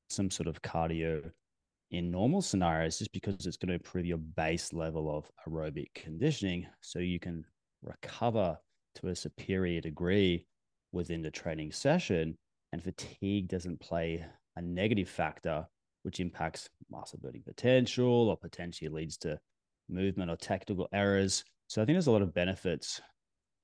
some 0.08 0.30
sort 0.30 0.48
of 0.48 0.62
cardio 0.62 1.30
in 1.90 2.10
normal 2.10 2.42
scenarios 2.42 2.98
just 2.98 3.12
because 3.12 3.46
it's 3.46 3.56
going 3.56 3.68
to 3.68 3.74
improve 3.74 4.04
your 4.04 4.18
base 4.18 4.72
level 4.72 5.16
of 5.16 5.30
aerobic 5.46 5.94
conditioning 5.94 6.66
so 6.80 6.98
you 6.98 7.18
can 7.18 7.44
recover 7.82 8.58
to 8.94 9.08
a 9.08 9.14
superior 9.16 9.80
degree 9.80 10.44
within 10.92 11.22
the 11.22 11.30
training 11.30 11.72
session 11.72 12.36
and 12.72 12.82
fatigue 12.82 13.48
doesn't 13.48 13.80
play 13.80 14.24
a 14.56 14.60
negative 14.62 15.08
factor 15.08 15.66
which 16.02 16.20
impacts 16.20 16.68
muscle 16.90 17.18
building 17.20 17.42
potential 17.46 18.28
or 18.28 18.36
potentially 18.36 18.90
leads 18.90 19.16
to 19.16 19.38
movement 19.88 20.30
or 20.30 20.36
technical 20.36 20.88
errors 20.92 21.44
so 21.68 21.81
I 21.81 21.85
think 21.85 21.94
there's 21.94 22.07
a 22.07 22.12
lot 22.12 22.22
of 22.22 22.35
benefits 22.35 23.00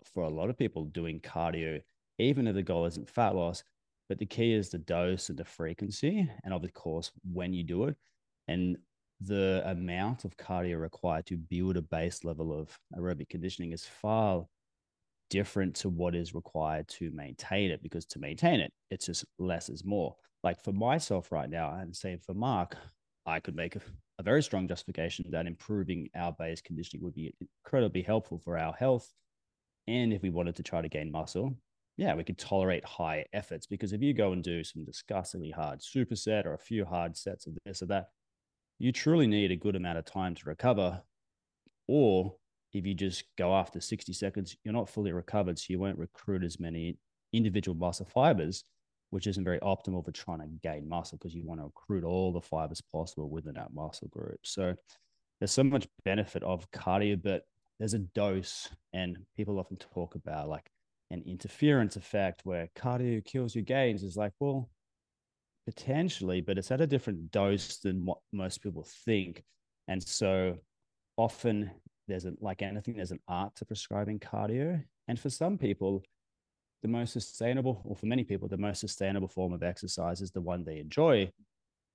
for 0.05 0.25
a 0.25 0.29
lot 0.31 0.51
of 0.51 0.59
people 0.59 0.85
doing 0.85 1.21
cardio, 1.21 1.81
even 2.19 2.47
if 2.47 2.55
the 2.55 2.63
goal 2.63 2.85
isn't 2.87 3.09
fat 3.09 3.35
loss. 3.35 3.65
But 4.09 4.19
the 4.19 4.27
key 4.27 4.53
is 4.53 4.69
the 4.69 4.79
dose 4.79 5.31
and 5.31 5.39
the 5.39 5.47
frequency, 5.47 6.31
and 6.45 6.53
of 6.53 6.73
course, 6.75 7.11
when 7.33 7.55
you 7.55 7.65
do 7.65 7.85
it, 7.85 7.97
and 8.49 8.77
the 9.21 9.63
amount 9.65 10.27
of 10.27 10.37
cardio 10.37 10.79
required 10.79 11.25
to 11.27 11.39
build 11.39 11.79
a 11.79 11.83
base 11.83 12.23
level 12.23 12.53
of 12.53 12.79
aerobic 12.97 13.31
conditioning 13.31 13.73
is 13.73 13.87
far 13.87 14.45
different 15.31 15.75
to 15.77 15.89
what 15.89 16.15
is 16.15 16.35
required 16.35 16.87
to 16.89 17.11
maintain 17.13 17.71
it. 17.71 17.83
Because 17.83 18.05
to 18.07 18.19
maintain 18.19 18.61
it, 18.61 18.73
it's 18.91 19.07
just 19.07 19.25
less 19.39 19.71
is 19.71 19.85
more. 19.85 20.15
Like 20.43 20.63
for 20.63 20.73
myself 20.73 21.33
right 21.33 21.49
now, 21.49 21.73
and 21.73 21.97
same 21.97 22.19
for 22.19 22.35
Mark, 22.35 22.77
I 23.27 23.41
could 23.41 23.57
make 23.57 23.77
a, 23.77 23.81
a 24.19 24.23
very 24.23 24.43
strong 24.43 24.69
justification 24.69 25.25
that 25.31 25.47
improving 25.47 26.09
our 26.15 26.33
base 26.33 26.61
conditioning 26.61 27.05
would 27.05 27.15
be 27.15 27.35
incredibly 27.65 28.03
helpful 28.03 28.41
for 28.45 28.59
our 28.59 28.73
health. 28.73 29.13
And 29.87 30.13
if 30.13 30.23
we 30.23 30.31
wanted 30.31 30.57
to 30.57 30.63
try 30.63 30.83
to 30.83 30.89
gain 30.89 31.11
muscle, 31.11 31.57
yeah, 31.97 32.15
we 32.15 32.25
could 32.25 32.39
tolerate 32.39 32.85
high 32.85 33.25
efforts 33.33 33.67
because 33.67 33.93
if 33.93 34.03
you 34.03 34.15
go 34.15 34.33
and 34.33 34.43
do 34.43 34.65
some 34.65 34.85
disgustingly 34.85 35.51
hard 35.51 35.81
superset 35.81 36.45
or 36.45 36.55
a 36.55 36.59
few 36.59 36.85
hard 36.85 37.17
sets 37.17 37.47
of 37.47 37.55
this 37.65 37.83
or 37.83 37.87
that, 37.87 38.09
you 38.79 38.91
truly 38.93 39.27
need 39.27 39.53
a 39.53 39.57
good 39.57 39.77
amount 39.77 39.99
of 39.99 40.05
time 40.05 40.35
to 40.35 40.49
recover. 40.49 41.03
Or 41.87 42.35
if 42.73 42.85
you 42.85 42.95
just 42.95 43.25
go 43.39 43.55
after 43.55 43.81
60 43.81 44.13
seconds, 44.13 44.57
you're 44.65 44.75
not 44.75 44.89
fully 44.89 45.13
recovered. 45.13 45.59
So 45.59 45.67
you 45.69 45.79
won't 45.79 45.99
recruit 45.99 46.43
as 46.43 46.59
many 46.59 46.99
individual 47.33 47.77
muscle 47.77 48.07
fibers 48.07 48.65
which 49.15 49.29
isn't 49.29 49.45
very 49.45 49.61
optimal 49.61 50.05
for 50.05 50.11
trying 50.11 50.41
to 50.41 50.49
gain 50.65 50.89
muscle 50.89 51.17
because 51.17 51.37
you 51.37 51.45
want 51.45 51.61
to 51.61 51.67
recruit 51.67 52.03
all 52.03 52.33
the 52.33 52.41
fibers 52.41 52.81
possible 52.81 53.31
within 53.31 53.55
that 53.55 53.73
muscle 53.73 54.09
group. 54.09 54.41
So 54.43 54.75
there's 55.39 55.53
so 55.53 55.63
much 55.63 55.87
benefit 56.05 56.43
of 56.43 56.69
cardio, 56.73 57.23
but 57.23 57.43
there's 57.79 57.95
a 57.95 58.01
dose, 58.01 58.69
and 58.93 59.17
people 59.37 59.61
often 59.61 59.77
talk 59.77 60.17
about 60.17 60.49
like 60.49 60.69
an 61.13 61.23
interference 61.29 61.95
effect 61.95 62.41
where 62.43 62.69
cardio 62.77 63.25
kills 63.25 63.55
your 63.55 63.63
gains. 63.63 64.03
Is 64.03 64.17
like, 64.17 64.33
well, 64.41 64.69
potentially, 65.65 66.41
but 66.41 66.59
it's 66.59 66.73
at 66.73 66.81
a 66.81 66.87
different 66.89 67.31
dose 67.31 67.79
than 67.79 68.05
what 68.05 68.19
most 68.33 68.65
people 68.65 68.85
think. 69.05 69.45
And 69.87 70.03
so 70.03 70.57
often 71.17 71.71
there's 72.09 72.25
a, 72.25 72.33
like 72.41 72.63
anything, 72.63 72.97
there's 72.97 73.13
an 73.13 73.21
art 73.29 73.55
to 73.57 73.65
prescribing 73.65 74.19
cardio. 74.19 74.83
And 75.07 75.21
for 75.21 75.31
some 75.31 75.57
people, 75.57 76.03
the 76.85 76.89
most 76.89 77.15
sustainable, 77.15 77.81
or 77.83 77.97
for 77.97 78.05
many 78.05 78.25
people, 78.25 78.47
the 78.47 78.59
most 78.59 78.79
sustainable 78.79 79.27
form 79.27 79.55
of 79.55 79.63
exercise 79.63 80.21
is 80.21 80.33
the 80.33 80.41
one 80.43 80.63
they 80.63 80.79
enjoy. 80.79 81.33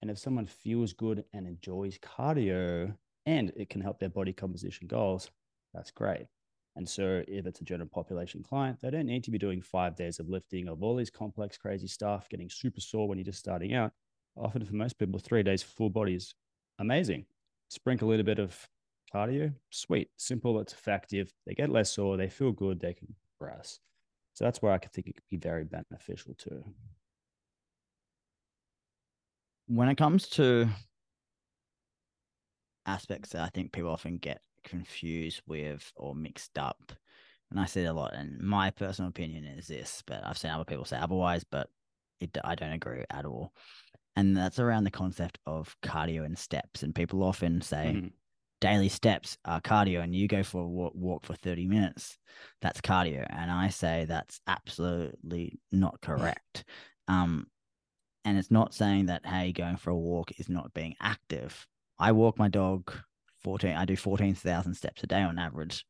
And 0.01 0.09
if 0.09 0.17
someone 0.17 0.47
feels 0.47 0.93
good 0.93 1.23
and 1.31 1.45
enjoys 1.45 1.99
cardio 1.99 2.95
and 3.27 3.53
it 3.55 3.69
can 3.69 3.81
help 3.81 3.99
their 3.99 4.09
body 4.09 4.33
composition 4.33 4.87
goals, 4.87 5.29
that's 5.75 5.91
great. 5.91 6.25
And 6.75 6.89
so 6.89 7.21
if 7.27 7.45
it's 7.45 7.61
a 7.61 7.65
general 7.65 7.87
population 7.87 8.41
client, 8.41 8.79
they 8.81 8.89
don't 8.89 9.05
need 9.05 9.23
to 9.25 9.31
be 9.31 9.37
doing 9.37 9.61
five 9.61 9.95
days 9.95 10.17
of 10.17 10.27
lifting 10.27 10.67
of 10.67 10.81
all 10.81 10.95
these 10.95 11.11
complex, 11.11 11.55
crazy 11.55 11.85
stuff, 11.85 12.27
getting 12.27 12.49
super 12.49 12.81
sore 12.81 13.07
when 13.07 13.19
you're 13.19 13.25
just 13.25 13.37
starting 13.37 13.75
out. 13.75 13.91
Often 14.35 14.65
for 14.65 14.73
most 14.73 14.97
people, 14.97 15.19
three 15.19 15.43
days 15.43 15.61
full 15.61 15.91
body 15.91 16.15
is 16.15 16.33
amazing. 16.79 17.25
Sprinkle 17.69 18.07
a 18.07 18.09
little 18.09 18.25
bit 18.25 18.39
of 18.39 18.57
cardio, 19.13 19.53
sweet, 19.69 20.09
simple, 20.17 20.59
it's 20.59 20.73
effective. 20.73 21.31
They 21.45 21.53
get 21.53 21.69
less 21.69 21.91
sore, 21.91 22.17
they 22.17 22.29
feel 22.29 22.53
good, 22.53 22.79
they 22.79 22.95
can 22.95 23.13
progress. 23.37 23.79
So 24.39 24.45
that's 24.45 24.61
where 24.61 24.71
I 24.71 24.77
could 24.77 24.93
think 24.93 25.07
it 25.07 25.15
could 25.15 25.29
be 25.29 25.35
very 25.35 25.65
beneficial 25.65 26.33
too. 26.33 26.63
When 29.67 29.89
it 29.89 29.97
comes 29.97 30.29
to 30.29 30.69
aspects 32.85 33.31
that 33.31 33.41
I 33.41 33.49
think 33.49 33.73
people 33.73 33.89
often 33.89 34.15
get 34.15 34.39
confused 34.63 35.41
with 35.45 35.91
or 35.97 36.15
mixed 36.15 36.57
up, 36.57 36.93
and 37.51 37.59
I 37.59 37.65
see 37.65 37.81
it 37.81 37.87
a 37.87 37.93
lot, 37.93 38.13
and 38.13 38.39
my 38.39 38.69
personal 38.69 39.09
opinion 39.09 39.43
is 39.43 39.67
this, 39.67 40.01
but 40.07 40.25
I've 40.25 40.37
seen 40.37 40.51
other 40.51 40.63
people 40.63 40.85
say 40.85 40.97
otherwise, 40.97 41.43
but 41.43 41.69
it, 42.21 42.37
I 42.41 42.55
don't 42.55 42.71
agree 42.71 43.03
at 43.09 43.25
all. 43.25 43.51
And 44.15 44.37
that's 44.37 44.59
around 44.59 44.85
the 44.85 44.89
concept 44.89 45.37
of 45.47 45.75
cardio 45.83 46.23
and 46.23 46.37
steps. 46.37 46.83
And 46.83 46.95
people 46.95 47.23
often 47.23 47.59
say, 47.59 47.95
mm-hmm 47.97 48.07
daily 48.61 48.89
steps 48.89 49.37
are 49.45 49.61
cardio 49.61 50.03
and 50.03 50.13
you 50.13 50.27
go 50.27 50.43
for 50.43 50.61
a 50.61 50.67
walk, 50.67 50.93
walk, 50.95 51.25
for 51.25 51.33
30 51.33 51.67
minutes 51.67 52.17
that's 52.61 52.81
cardio. 52.81 53.25
And 53.29 53.51
i 53.51 53.69
say 53.69 54.05
that's 54.07 54.39
absolutely 54.47 55.59
not 55.71 55.99
correct. 56.01 56.65
Um 57.07 57.47
and 58.25 58.37
it's 58.37 58.51
not 58.51 58.73
saying 58.73 59.07
that 59.07 59.25
hey 59.25 59.51
going 59.51 59.77
for 59.77 59.91
a 59.91 59.97
walk 59.97 60.31
is 60.37 60.49
not 60.49 60.73
being 60.73 60.95
active. 61.01 61.67
I 61.97 62.11
walk 62.11 62.37
my 62.37 62.47
dog 62.47 62.91
14 63.43 63.75
i 63.75 63.85
do 63.85 63.95
14,000 63.95 64.73
steps 64.73 65.03
a 65.03 65.07
day 65.07 65.21
on 65.21 65.39
average. 65.39 65.85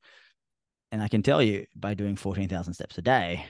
And 0.91 1.01
i 1.01 1.08
can 1.08 1.23
tell 1.23 1.41
you 1.41 1.65
by 1.75 1.93
doing 1.93 2.15
14,000 2.15 2.73
steps 2.73 2.97
a 2.97 3.01
day 3.01 3.45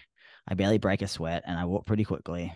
i 0.47 0.53
barely 0.53 0.77
break 0.77 1.01
a 1.01 1.08
sweat 1.08 1.43
and 1.45 1.58
i 1.58 1.65
walk 1.65 1.86
pretty 1.86 2.03
quickly. 2.05 2.55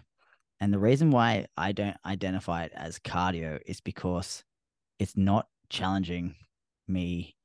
And 0.60 0.74
the 0.74 0.80
reason 0.80 1.12
why 1.12 1.48
i 1.58 1.74
don't 1.74 1.98
identify 2.06 2.64
it 2.64 2.72
as 2.74 3.00
cardio 3.00 3.60
is 3.66 3.82
because 3.82 4.44
it's 5.00 5.18
not 5.18 5.48
challenging 5.70 6.36
me 6.88 7.36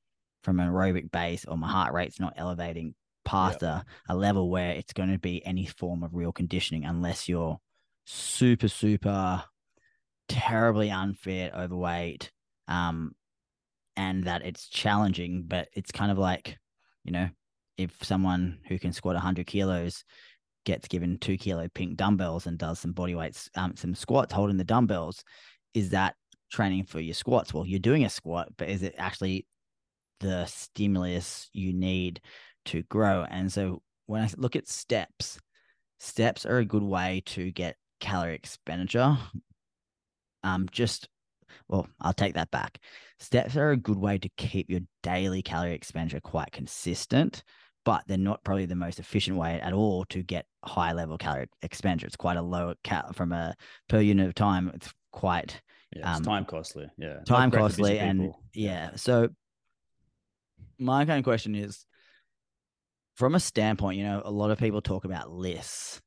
from 0.43 0.61
an 0.61 0.69
aerobic 0.69 1.11
base 1.11 1.45
or 1.47 1.57
my 1.57 1.69
heart 1.69 1.93
rate's 1.93 2.21
not 2.21 2.35
elevating 2.37 2.95
past 3.25 3.63
yep. 3.63 3.85
a, 4.09 4.13
a 4.13 4.17
level 4.17 4.51
where 4.51 4.71
it's 4.71 4.93
going 4.93 5.13
to 5.13 5.19
be 5.19 5.45
any 5.45 5.67
form 5.67 6.03
of 6.03 6.15
real 6.15 6.33
conditioning 6.33 6.85
unless 6.85 7.29
you're 7.29 7.59
super 8.07 8.69
super 8.69 9.45
terribly 10.29 10.89
unfit 10.89 11.53
overweight 11.55 12.31
um 12.69 13.13
and 13.97 14.25
that 14.25 14.45
it's 14.45 14.69
challenging 14.69 15.45
but 15.47 15.69
it's 15.75 15.93
kind 15.93 16.11
of 16.11 16.19
like 16.19 16.57
you 17.05 17.13
know 17.13 17.29
if 17.77 17.93
someone 18.03 18.59
who 18.69 18.79
can 18.79 18.93
squat 18.93 19.15
100 19.15 19.47
kilos 19.47 20.05
gets 20.65 20.89
given 20.89 21.19
two 21.19 21.37
kilo 21.37 21.69
pink 21.75 21.97
dumbbells 21.97 22.47
and 22.47 22.59
does 22.59 22.79
some 22.79 22.93
body 22.93 23.15
weights 23.15 23.51
um 23.57 23.75
some 23.77 23.95
squats 23.95 24.33
holding 24.33 24.57
the 24.57 24.65
dumbbells 24.65 25.23
is 25.75 25.91
that 25.91 26.15
training 26.51 26.85
for 26.85 27.01
your 27.01 27.15
squats. 27.15 27.53
Well, 27.53 27.67
you're 27.67 27.79
doing 27.79 28.05
a 28.05 28.11
squat, 28.11 28.49
but 28.57 28.69
is 28.69 28.83
it 28.83 28.95
actually 28.99 29.47
the 30.21 30.47
stimulus 30.47 31.49
you 31.53 31.73
need 31.73 32.21
to 32.67 32.83
grow? 32.85 33.25
And 33.29 33.53
so 33.53 33.83
when 34.07 34.23
I 34.23 34.31
look 34.37 34.57
at 34.57 34.69
steps, 34.69 35.39
steps 35.99 36.47
are 36.47 36.59
a 36.59 36.65
good 36.65 36.83
way 36.83 37.23
to 37.27 37.51
get 37.51 37.77
calorie 38.01 38.35
expenditure. 38.35 39.17
Um, 40.43 40.69
just 40.71 41.09
well, 41.69 41.89
I'll 42.01 42.13
take 42.13 42.35
that 42.35 42.51
back. 42.51 42.79
Steps 43.19 43.57
are 43.57 43.71
a 43.71 43.77
good 43.77 43.99
way 43.99 44.19
to 44.19 44.29
keep 44.37 44.71
your 44.71 44.81
daily 45.03 45.43
calorie 45.43 45.75
expenditure 45.75 46.21
quite 46.21 46.53
consistent, 46.53 47.43
but 47.85 48.05
they're 48.07 48.19
not 48.19 48.45
probably 48.45 48.67
the 48.67 48.75
most 48.75 48.99
efficient 48.99 49.37
way 49.37 49.61
at 49.61 49.73
all 49.73 50.05
to 50.07 50.23
get 50.23 50.47
high 50.65 50.93
level 50.93 51.19
calorie 51.19 51.49
expenditure. 51.63 52.07
It's 52.07 52.17
quite 52.17 52.37
a 52.37 52.43
low 52.43 52.75
cal 52.85 53.13
from 53.13 53.33
a 53.33 53.55
per 53.89 54.01
unit 54.01 54.29
of 54.29 54.35
time. 54.35 54.71
It's 54.75 54.93
quite 55.13 55.61
yeah, 55.99 56.15
um, 56.15 56.23
time 56.23 56.45
costly. 56.45 56.89
Yeah. 56.97 57.19
Time 57.27 57.51
costly. 57.51 57.99
And 57.99 58.33
yeah. 58.55 58.91
So 58.97 59.29
my 60.79 61.05
kind 61.05 61.19
of 61.19 61.25
question 61.25 61.55
is 61.55 61.85
from 63.17 63.35
a 63.35 63.41
standpoint, 63.41 63.99
you 63.99 64.05
know, 64.05 64.23
a 64.25 64.31
lot 64.31 64.51
of 64.51 64.59
people 64.59 64.81
talk 64.81 65.05
about 65.05 65.31
lists. 65.31 66.01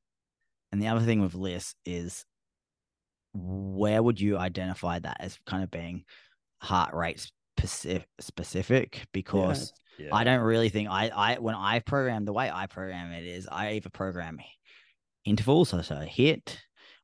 And 0.72 0.82
the 0.82 0.88
other 0.88 1.02
thing 1.02 1.22
with 1.22 1.36
lists 1.36 1.76
is 1.86 2.26
where 3.34 4.02
would 4.02 4.20
you 4.20 4.38
identify 4.38 5.00
that 5.00 5.18
as 5.20 5.38
kind 5.46 5.64
of 5.64 5.72
being 5.72 6.06
heart 6.62 6.94
rate 6.94 7.30
specific? 8.20 9.08
Because 9.12 9.74
yeah, 9.98 10.06
yeah. 10.06 10.16
I 10.16 10.24
don't 10.24 10.40
really 10.40 10.70
think 10.70 10.90
I, 10.90 11.10
I, 11.10 11.40
when 11.40 11.56
I 11.56 11.80
program 11.80 12.24
the 12.24 12.34
way 12.34 12.50
I 12.50 12.68
program 12.68 13.12
it 13.12 13.26
is 13.26 13.48
I 13.52 13.74
either 13.74 13.90
program 13.90 14.40
intervals, 15.26 15.70
so, 15.70 15.82
so 15.82 15.96
HIIT, 15.96 16.56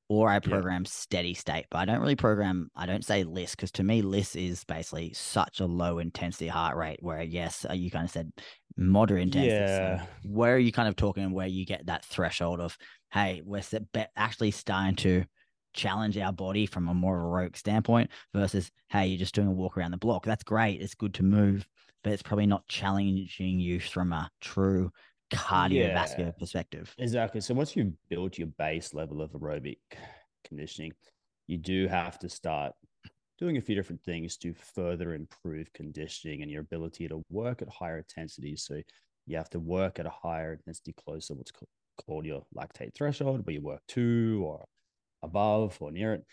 or 0.10 0.30
I 0.30 0.39
program 0.39 0.84
yeah. 0.84 0.89
steady 0.89 1.34
state. 1.34 1.65
But 1.70 1.80
I 1.80 1.86
don't 1.86 2.00
really 2.00 2.15
program, 2.15 2.70
I 2.76 2.86
don't 2.86 3.04
say 3.04 3.24
LISS 3.24 3.56
because 3.56 3.72
to 3.74 3.84
me, 3.84 4.02
LISS 4.02 4.36
is 4.36 4.63
basically 4.63 5.13
such 5.13 5.60
a 5.60 5.65
low 5.65 6.00
intensity 6.00 6.48
heart 6.48 6.78
rate 6.78 7.00
where, 7.02 7.22
yes, 7.22 7.65
uh, 7.70 7.74
you 7.74 7.91
kind 7.91 8.06
of 8.06 8.12
said 8.12 8.32
moderate 8.78 9.24
intensity. 9.24 9.54
Yeah. 9.54 10.00
So 10.00 10.08
where 10.24 10.56
are 10.56 10.60
you 10.60 10.72
kind 10.72 10.88
of 10.88 10.96
talking 10.96 11.32
where 11.32 11.48
you 11.48 11.65
get 11.65 11.88
that 11.88 12.06
threshold 12.06 12.62
of, 12.62 12.78
hey, 13.12 13.41
we're 13.46 13.63
actually 14.15 14.52
starting 14.52 14.96
to 14.98 15.26
challenge 15.74 16.17
our 16.17 16.32
body 16.32 16.65
from 16.65 16.88
a 16.88 16.93
more 16.93 17.17
aerobic 17.17 17.58
standpoint 17.58 18.10
versus, 18.34 18.72
hey, 18.89 19.08
you're 19.08 19.20
just 19.20 19.36
doing 19.36 19.48
a 19.48 19.52
walk 19.52 19.78
around 19.78 19.91
the 19.91 19.98
block. 19.98 20.26
That's 20.26 20.43
great. 20.43 20.82
It's 20.82 20.96
good 20.96 21.13
to 21.15 21.24
move, 21.24 21.67
but 22.04 22.13
it's 22.13 22.24
probably 22.24 22.48
not 22.48 22.67
challenging 22.67 23.60
you 23.60 23.80
from 23.80 24.13
a 24.13 24.30
true 24.39 24.91
cardiovascular 25.32 26.18
yeah, 26.18 26.32
perspective. 26.32 26.94
Exactly. 26.98 27.42
So 27.42 27.54
once 27.54 27.76
you 27.76 27.94
build 28.10 28.38
your 28.38 28.48
base 28.58 28.94
level 28.94 29.22
of 29.22 29.32
aerobic 29.32 29.80
conditioning, 30.46 30.94
you 31.48 31.58
do 31.58 31.88
have 31.88 32.20
to 32.20 32.30
start 32.30 32.74
doing 33.38 33.58
a 33.58 33.62
few 33.62 33.76
different 33.76 34.04
things 34.04 34.38
to 34.38 34.54
further 34.54 35.13
improve 35.13 35.72
conditioning 35.74 36.42
and 36.42 36.52
your 36.52 36.62
ability 36.62 37.08
to 37.08 37.22
work 37.30 37.62
at 37.62 37.70
higher 37.70 38.00
intensities. 38.00 38.63
So 38.66 38.82
you 39.26 39.38
have 39.38 39.50
to 39.52 39.60
work 39.60 40.00
at 40.00 40.06
a 40.06 40.12
higher 40.12 40.54
intensity 40.54 40.94
close 41.06 41.28
to 41.28 41.36
what's 41.36 41.52
called 42.06 42.26
your 42.26 42.44
lactate 42.56 42.96
threshold, 42.96 43.46
where 43.46 43.54
you 43.54 43.62
work 43.62 43.82
two 43.88 44.44
or 44.46 44.66
above 45.24 45.78
or 45.80 45.92
near 45.92 46.13
it. 46.13 46.24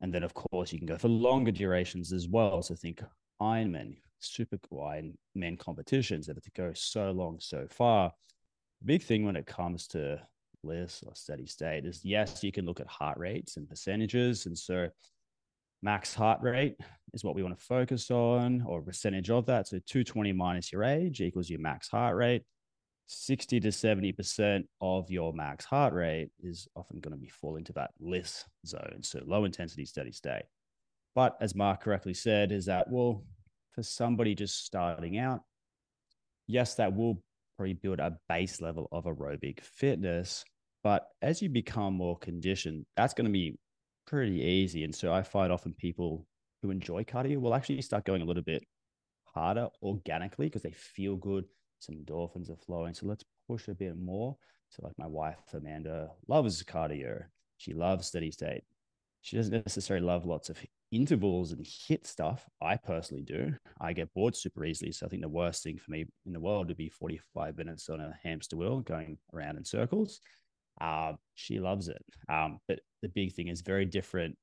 And 0.00 0.12
then, 0.12 0.22
of 0.22 0.34
course, 0.34 0.72
you 0.72 0.78
can 0.78 0.86
go 0.86 0.98
for 0.98 1.08
longer 1.08 1.52
durations 1.52 2.12
as 2.12 2.28
well. 2.28 2.60
So 2.62 2.74
think 2.74 3.02
Ironman, 3.40 3.96
super 4.24 4.58
wide 4.70 5.12
men 5.34 5.56
competitions 5.56 6.26
that 6.26 6.42
to 6.42 6.50
go 6.52 6.72
so 6.74 7.10
long, 7.10 7.38
so 7.40 7.66
far. 7.70 8.12
big 8.84 9.02
thing 9.02 9.24
when 9.24 9.36
it 9.36 9.46
comes 9.46 9.86
to 9.88 10.20
LISS 10.62 11.02
or 11.06 11.14
steady 11.14 11.46
state 11.46 11.84
is 11.84 12.04
yes, 12.04 12.42
you 12.42 12.52
can 12.52 12.66
look 12.66 12.80
at 12.80 12.86
heart 12.86 13.18
rates 13.18 13.56
and 13.56 13.68
percentages. 13.68 14.46
And 14.46 14.56
so 14.56 14.88
max 15.82 16.14
heart 16.14 16.40
rate 16.42 16.76
is 17.12 17.24
what 17.24 17.34
we 17.34 17.42
want 17.42 17.58
to 17.58 17.64
focus 17.64 18.10
on, 18.10 18.62
or 18.66 18.80
percentage 18.82 19.30
of 19.30 19.46
that. 19.46 19.68
So 19.68 19.78
220 19.86 20.32
minus 20.32 20.72
your 20.72 20.84
age 20.84 21.20
equals 21.20 21.50
your 21.50 21.60
max 21.60 21.88
heart 21.88 22.16
rate. 22.16 22.42
60 23.06 23.60
to 23.60 23.68
70% 23.68 24.64
of 24.80 25.10
your 25.10 25.34
max 25.34 25.66
heart 25.66 25.92
rate 25.92 26.30
is 26.42 26.66
often 26.74 27.00
going 27.00 27.12
to 27.12 27.20
be 27.20 27.28
falling 27.28 27.64
to 27.64 27.72
that 27.74 27.90
LISS 28.00 28.46
zone. 28.66 29.00
So 29.02 29.20
low 29.26 29.44
intensity, 29.44 29.84
steady 29.84 30.12
state. 30.12 30.44
But 31.14 31.36
as 31.40 31.54
Mark 31.54 31.82
correctly 31.82 32.14
said, 32.14 32.50
is 32.50 32.64
that, 32.64 32.90
well, 32.90 33.22
for 33.74 33.82
somebody 33.82 34.34
just 34.34 34.64
starting 34.64 35.18
out, 35.18 35.40
yes, 36.46 36.74
that 36.76 36.94
will 36.94 37.22
probably 37.56 37.74
build 37.74 38.00
a 38.00 38.16
base 38.28 38.60
level 38.60 38.88
of 38.92 39.04
aerobic 39.04 39.60
fitness. 39.60 40.44
But 40.82 41.06
as 41.22 41.40
you 41.42 41.48
become 41.48 41.94
more 41.94 42.18
conditioned, 42.18 42.86
that's 42.96 43.14
going 43.14 43.26
to 43.26 43.32
be 43.32 43.58
pretty 44.06 44.40
easy. 44.40 44.84
And 44.84 44.94
so 44.94 45.12
I 45.12 45.22
find 45.22 45.52
often 45.52 45.72
people 45.72 46.26
who 46.62 46.70
enjoy 46.70 47.04
cardio 47.04 47.40
will 47.40 47.54
actually 47.54 47.82
start 47.82 48.04
going 48.04 48.22
a 48.22 48.24
little 48.24 48.42
bit 48.42 48.64
harder 49.24 49.68
organically 49.82 50.46
because 50.46 50.62
they 50.62 50.72
feel 50.72 51.16
good. 51.16 51.44
Some 51.80 51.96
endorphins 51.96 52.50
are 52.50 52.56
flowing. 52.56 52.94
So 52.94 53.06
let's 53.06 53.24
push 53.48 53.68
a 53.68 53.74
bit 53.74 53.96
more. 53.96 54.36
So, 54.70 54.82
like 54.82 54.94
my 54.98 55.06
wife, 55.06 55.36
Amanda, 55.52 56.10
loves 56.26 56.62
cardio. 56.62 57.22
She 57.58 57.74
loves 57.74 58.08
steady 58.08 58.30
state. 58.30 58.64
She 59.20 59.36
doesn't 59.36 59.52
necessarily 59.52 60.04
love 60.04 60.26
lots 60.26 60.48
of 60.50 60.58
intervals 60.94 61.52
and 61.52 61.64
HIIT 61.64 62.06
stuff. 62.06 62.48
I 62.62 62.76
personally 62.76 63.22
do. 63.22 63.54
I 63.80 63.92
get 63.92 64.12
bored 64.14 64.36
super 64.36 64.64
easily. 64.64 64.92
So 64.92 65.06
I 65.06 65.08
think 65.08 65.22
the 65.22 65.28
worst 65.28 65.62
thing 65.62 65.78
for 65.78 65.90
me 65.90 66.06
in 66.26 66.32
the 66.32 66.40
world 66.40 66.68
would 66.68 66.76
be 66.76 66.88
45 66.88 67.56
minutes 67.56 67.88
on 67.88 68.00
a 68.00 68.18
hamster 68.22 68.56
wheel 68.56 68.80
going 68.80 69.18
around 69.32 69.56
in 69.56 69.64
circles. 69.64 70.20
Uh, 70.80 71.12
she 71.34 71.58
loves 71.58 71.88
it. 71.88 72.04
Um, 72.28 72.58
but 72.68 72.80
the 73.02 73.08
big 73.08 73.32
thing 73.32 73.48
is 73.48 73.60
very 73.60 73.84
different 73.84 74.36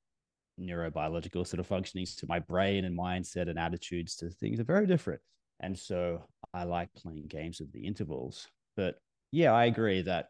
neurobiological 0.59 1.47
sort 1.47 1.59
of 1.59 1.67
functionings 1.67 2.15
to 2.17 2.27
my 2.27 2.39
brain 2.39 2.85
and 2.85 2.97
mindset 2.97 3.49
and 3.49 3.57
attitudes 3.57 4.15
to 4.17 4.29
things 4.29 4.59
are 4.59 4.65
very 4.65 4.85
different. 4.85 5.21
And 5.59 5.77
so 5.77 6.23
I 6.53 6.63
like 6.63 6.89
playing 6.93 7.27
games 7.27 7.59
with 7.59 7.71
the 7.71 7.85
intervals. 7.85 8.47
But 8.75 8.95
yeah, 9.31 9.53
I 9.53 9.65
agree 9.65 10.01
that 10.03 10.27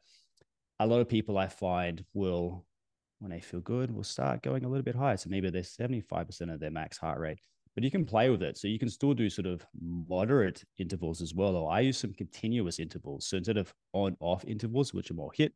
a 0.80 0.88
lot 0.88 1.00
of 1.00 1.10
people 1.10 1.38
I 1.38 1.48
find 1.48 2.04
will 2.14 2.66
when 3.22 3.30
they 3.30 3.40
feel 3.40 3.60
good, 3.60 3.92
we'll 3.92 4.04
start 4.04 4.42
going 4.42 4.66
a 4.66 4.68
little 4.68 4.84
bit 4.84 4.96
higher. 4.96 5.16
So 5.16 5.30
maybe 5.30 5.52
they're 5.52 5.62
75% 5.62 6.52
of 6.52 6.60
their 6.60 6.72
max 6.72 6.98
heart 6.98 7.20
rate, 7.20 7.38
but 7.76 7.84
you 7.84 7.92
can 7.92 8.04
play 8.04 8.32
with 8.32 8.42
it. 8.42 8.58
So 8.58 8.68
you 8.68 8.80
can 8.80 8.90
still 8.90 9.14
do 9.14 9.30
sort 9.30 9.46
of 9.46 9.64
moderate 9.80 10.64
intervals 10.80 11.22
as 11.22 11.36
well. 11.36 11.56
Or 11.56 11.72
I 11.72 11.82
use 11.82 12.00
some 12.00 12.14
continuous 12.14 12.80
intervals. 12.80 13.28
So 13.28 13.38
instead 13.38 13.58
of 13.58 13.72
on 13.94 14.18
off 14.20 14.44
intervals, 14.46 14.92
which 14.92 15.12
are 15.12 15.14
more 15.14 15.32
HIIT, 15.38 15.52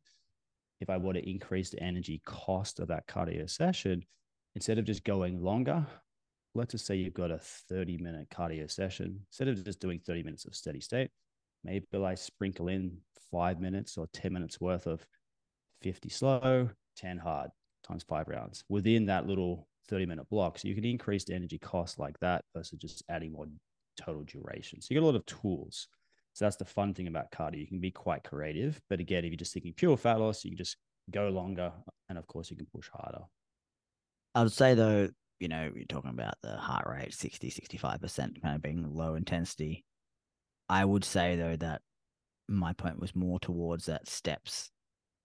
if 0.80 0.88
I 0.88 0.96
want 0.96 1.16
to 1.16 1.28
increase 1.28 1.70
the 1.70 1.82
energy 1.82 2.22
cost 2.24 2.78
of 2.78 2.86
that 2.88 3.08
cardio 3.08 3.50
session, 3.50 4.04
instead 4.54 4.78
of 4.78 4.84
just 4.84 5.02
going 5.02 5.42
longer, 5.42 5.84
let's 6.54 6.70
just 6.70 6.86
say 6.86 6.94
you've 6.94 7.14
got 7.14 7.32
a 7.32 7.38
30 7.38 7.98
minute 7.98 8.28
cardio 8.30 8.70
session. 8.70 9.22
Instead 9.30 9.48
of 9.48 9.64
just 9.64 9.80
doing 9.80 9.98
30 10.06 10.22
minutes 10.22 10.44
of 10.44 10.54
steady 10.54 10.80
state, 10.80 11.10
maybe 11.64 11.84
I 11.94 12.14
sprinkle 12.14 12.68
in 12.68 12.98
five 13.32 13.60
minutes 13.60 13.98
or 13.98 14.06
10 14.12 14.32
minutes 14.32 14.60
worth 14.60 14.86
of 14.86 15.04
50 15.82 16.08
slow, 16.10 16.70
10 16.96 17.18
hard 17.18 17.50
times 17.86 18.04
five 18.08 18.28
rounds 18.28 18.64
within 18.68 19.06
that 19.06 19.26
little 19.26 19.68
30 19.88 20.06
minute 20.06 20.28
block. 20.28 20.58
So 20.58 20.68
you 20.68 20.74
can 20.74 20.84
increase 20.84 21.24
the 21.24 21.34
energy 21.34 21.58
cost 21.58 21.98
like 21.98 22.18
that 22.20 22.44
versus 22.54 22.78
just 22.78 23.02
adding 23.08 23.32
more 23.32 23.46
total 23.96 24.24
duration. 24.24 24.80
So 24.80 24.88
you 24.90 25.00
get 25.00 25.04
a 25.04 25.06
lot 25.06 25.16
of 25.16 25.26
tools. 25.26 25.88
So 26.32 26.44
that's 26.44 26.56
the 26.56 26.64
fun 26.64 26.92
thing 26.92 27.06
about 27.06 27.30
cardio. 27.30 27.60
You 27.60 27.66
can 27.66 27.80
be 27.80 27.90
quite 27.90 28.24
creative. 28.24 28.80
But 28.90 29.00
again, 29.00 29.24
if 29.24 29.30
you're 29.30 29.38
just 29.38 29.54
thinking 29.54 29.72
pure 29.74 29.96
fat 29.96 30.20
loss, 30.20 30.44
you 30.44 30.50
can 30.50 30.58
just 30.58 30.76
go 31.10 31.28
longer. 31.28 31.72
And 32.08 32.18
of 32.18 32.26
course, 32.26 32.50
you 32.50 32.56
can 32.56 32.66
push 32.74 32.88
harder. 32.92 33.24
I 34.34 34.42
would 34.42 34.52
say, 34.52 34.74
though, 34.74 35.08
you 35.40 35.48
know, 35.48 35.70
you're 35.74 35.86
talking 35.86 36.10
about 36.10 36.34
the 36.42 36.56
heart 36.56 36.86
rate 36.86 37.14
60, 37.14 37.50
65% 37.50 38.42
kind 38.42 38.54
of 38.54 38.62
being 38.62 38.86
low 38.92 39.14
intensity. 39.14 39.84
I 40.68 40.84
would 40.84 41.04
say, 41.04 41.36
though, 41.36 41.56
that 41.56 41.80
my 42.48 42.74
point 42.74 43.00
was 43.00 43.16
more 43.16 43.40
towards 43.40 43.86
that 43.86 44.08
steps 44.08 44.70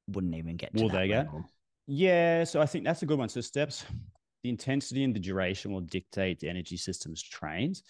wouldn't 0.08 0.36
even 0.36 0.56
get 0.56 0.76
to 0.76 0.84
Will 0.84 0.90
that 0.90 0.98
they 0.98 1.08
get? 1.10 1.28
Yeah. 1.94 2.46
So 2.46 2.62
I 2.62 2.66
think 2.66 2.86
that's 2.86 3.02
a 3.02 3.06
good 3.06 3.20
one. 3.20 3.28
So 3.28 3.42
steps, 3.42 3.84
the 4.44 4.50
intensity 4.50 5.04
and 5.04 5.14
the 5.14 5.20
duration 5.20 5.74
will 5.74 5.82
dictate 5.82 6.40
the 6.40 6.48
energy 6.48 6.78
system's 6.78 7.22
trains. 7.22 7.84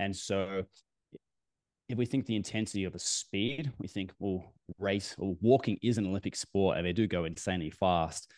And 0.00 0.14
so 0.14 0.64
if 1.88 1.96
we 1.96 2.04
think 2.04 2.26
the 2.26 2.34
intensity 2.34 2.82
of 2.82 2.96
a 2.96 2.98
speed, 2.98 3.70
we 3.78 3.86
think, 3.86 4.12
well, 4.18 4.52
race 4.80 5.14
or 5.18 5.36
walking 5.40 5.78
is 5.84 5.98
an 5.98 6.06
Olympic 6.08 6.34
sport 6.34 6.78
and 6.78 6.84
they 6.84 6.92
do 6.92 7.06
go 7.06 7.26
insanely 7.26 7.70
fast. 7.70 8.28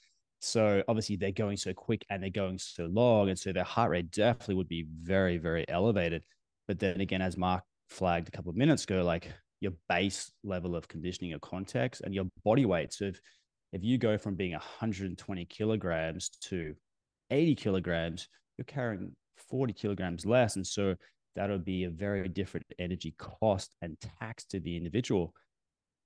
So 0.43 0.83
obviously 0.87 1.17
they're 1.17 1.33
going 1.33 1.57
so 1.57 1.73
quick 1.73 2.05
and 2.11 2.23
they're 2.23 2.29
going 2.29 2.59
so 2.59 2.85
long. 2.85 3.31
And 3.31 3.39
so 3.39 3.55
their 3.55 3.65
heart 3.65 3.93
rate 3.93 4.11
definitely 4.11 4.57
would 4.57 4.69
be 4.69 4.85
very, 5.01 5.39
very 5.39 5.67
elevated. 5.67 6.25
But 6.69 6.79
then 6.79 7.01
again, 7.01 7.23
as 7.23 7.39
Mark 7.39 7.65
flagged 7.89 8.29
a 8.29 8.33
couple 8.33 8.51
of 8.51 8.57
minutes 8.57 8.85
ago, 8.85 9.03
like 9.03 9.33
your 9.61 9.73
base 9.89 10.31
level 10.45 10.77
of 10.77 10.89
conditioning 10.89 11.33
or 11.33 11.39
context 11.39 12.03
and 12.03 12.15
your 12.15 12.27
body 12.45 12.67
weight. 12.67 12.93
So 12.93 13.07
if, 13.07 13.21
if 13.77 13.85
you 13.85 13.99
go 13.99 14.17
from 14.17 14.35
being 14.35 14.53
120 14.53 15.45
kilograms 15.45 16.31
to 16.41 16.75
80 17.31 17.55
kilograms, 17.57 18.27
you're 18.57 18.65
carrying 18.65 19.13
40 19.51 19.75
kilograms 19.75 20.25
less. 20.25 20.57
And 20.57 20.67
so 20.67 20.95
that'll 21.35 21.59
be 21.59 21.85
a 21.85 21.91
very 21.91 22.27
different 22.31 22.65
energy 22.79 23.15
cost 23.19 23.75
and 23.83 23.99
tax 24.19 24.47
to 24.47 24.61
the 24.61 24.75
individual. 24.79 25.35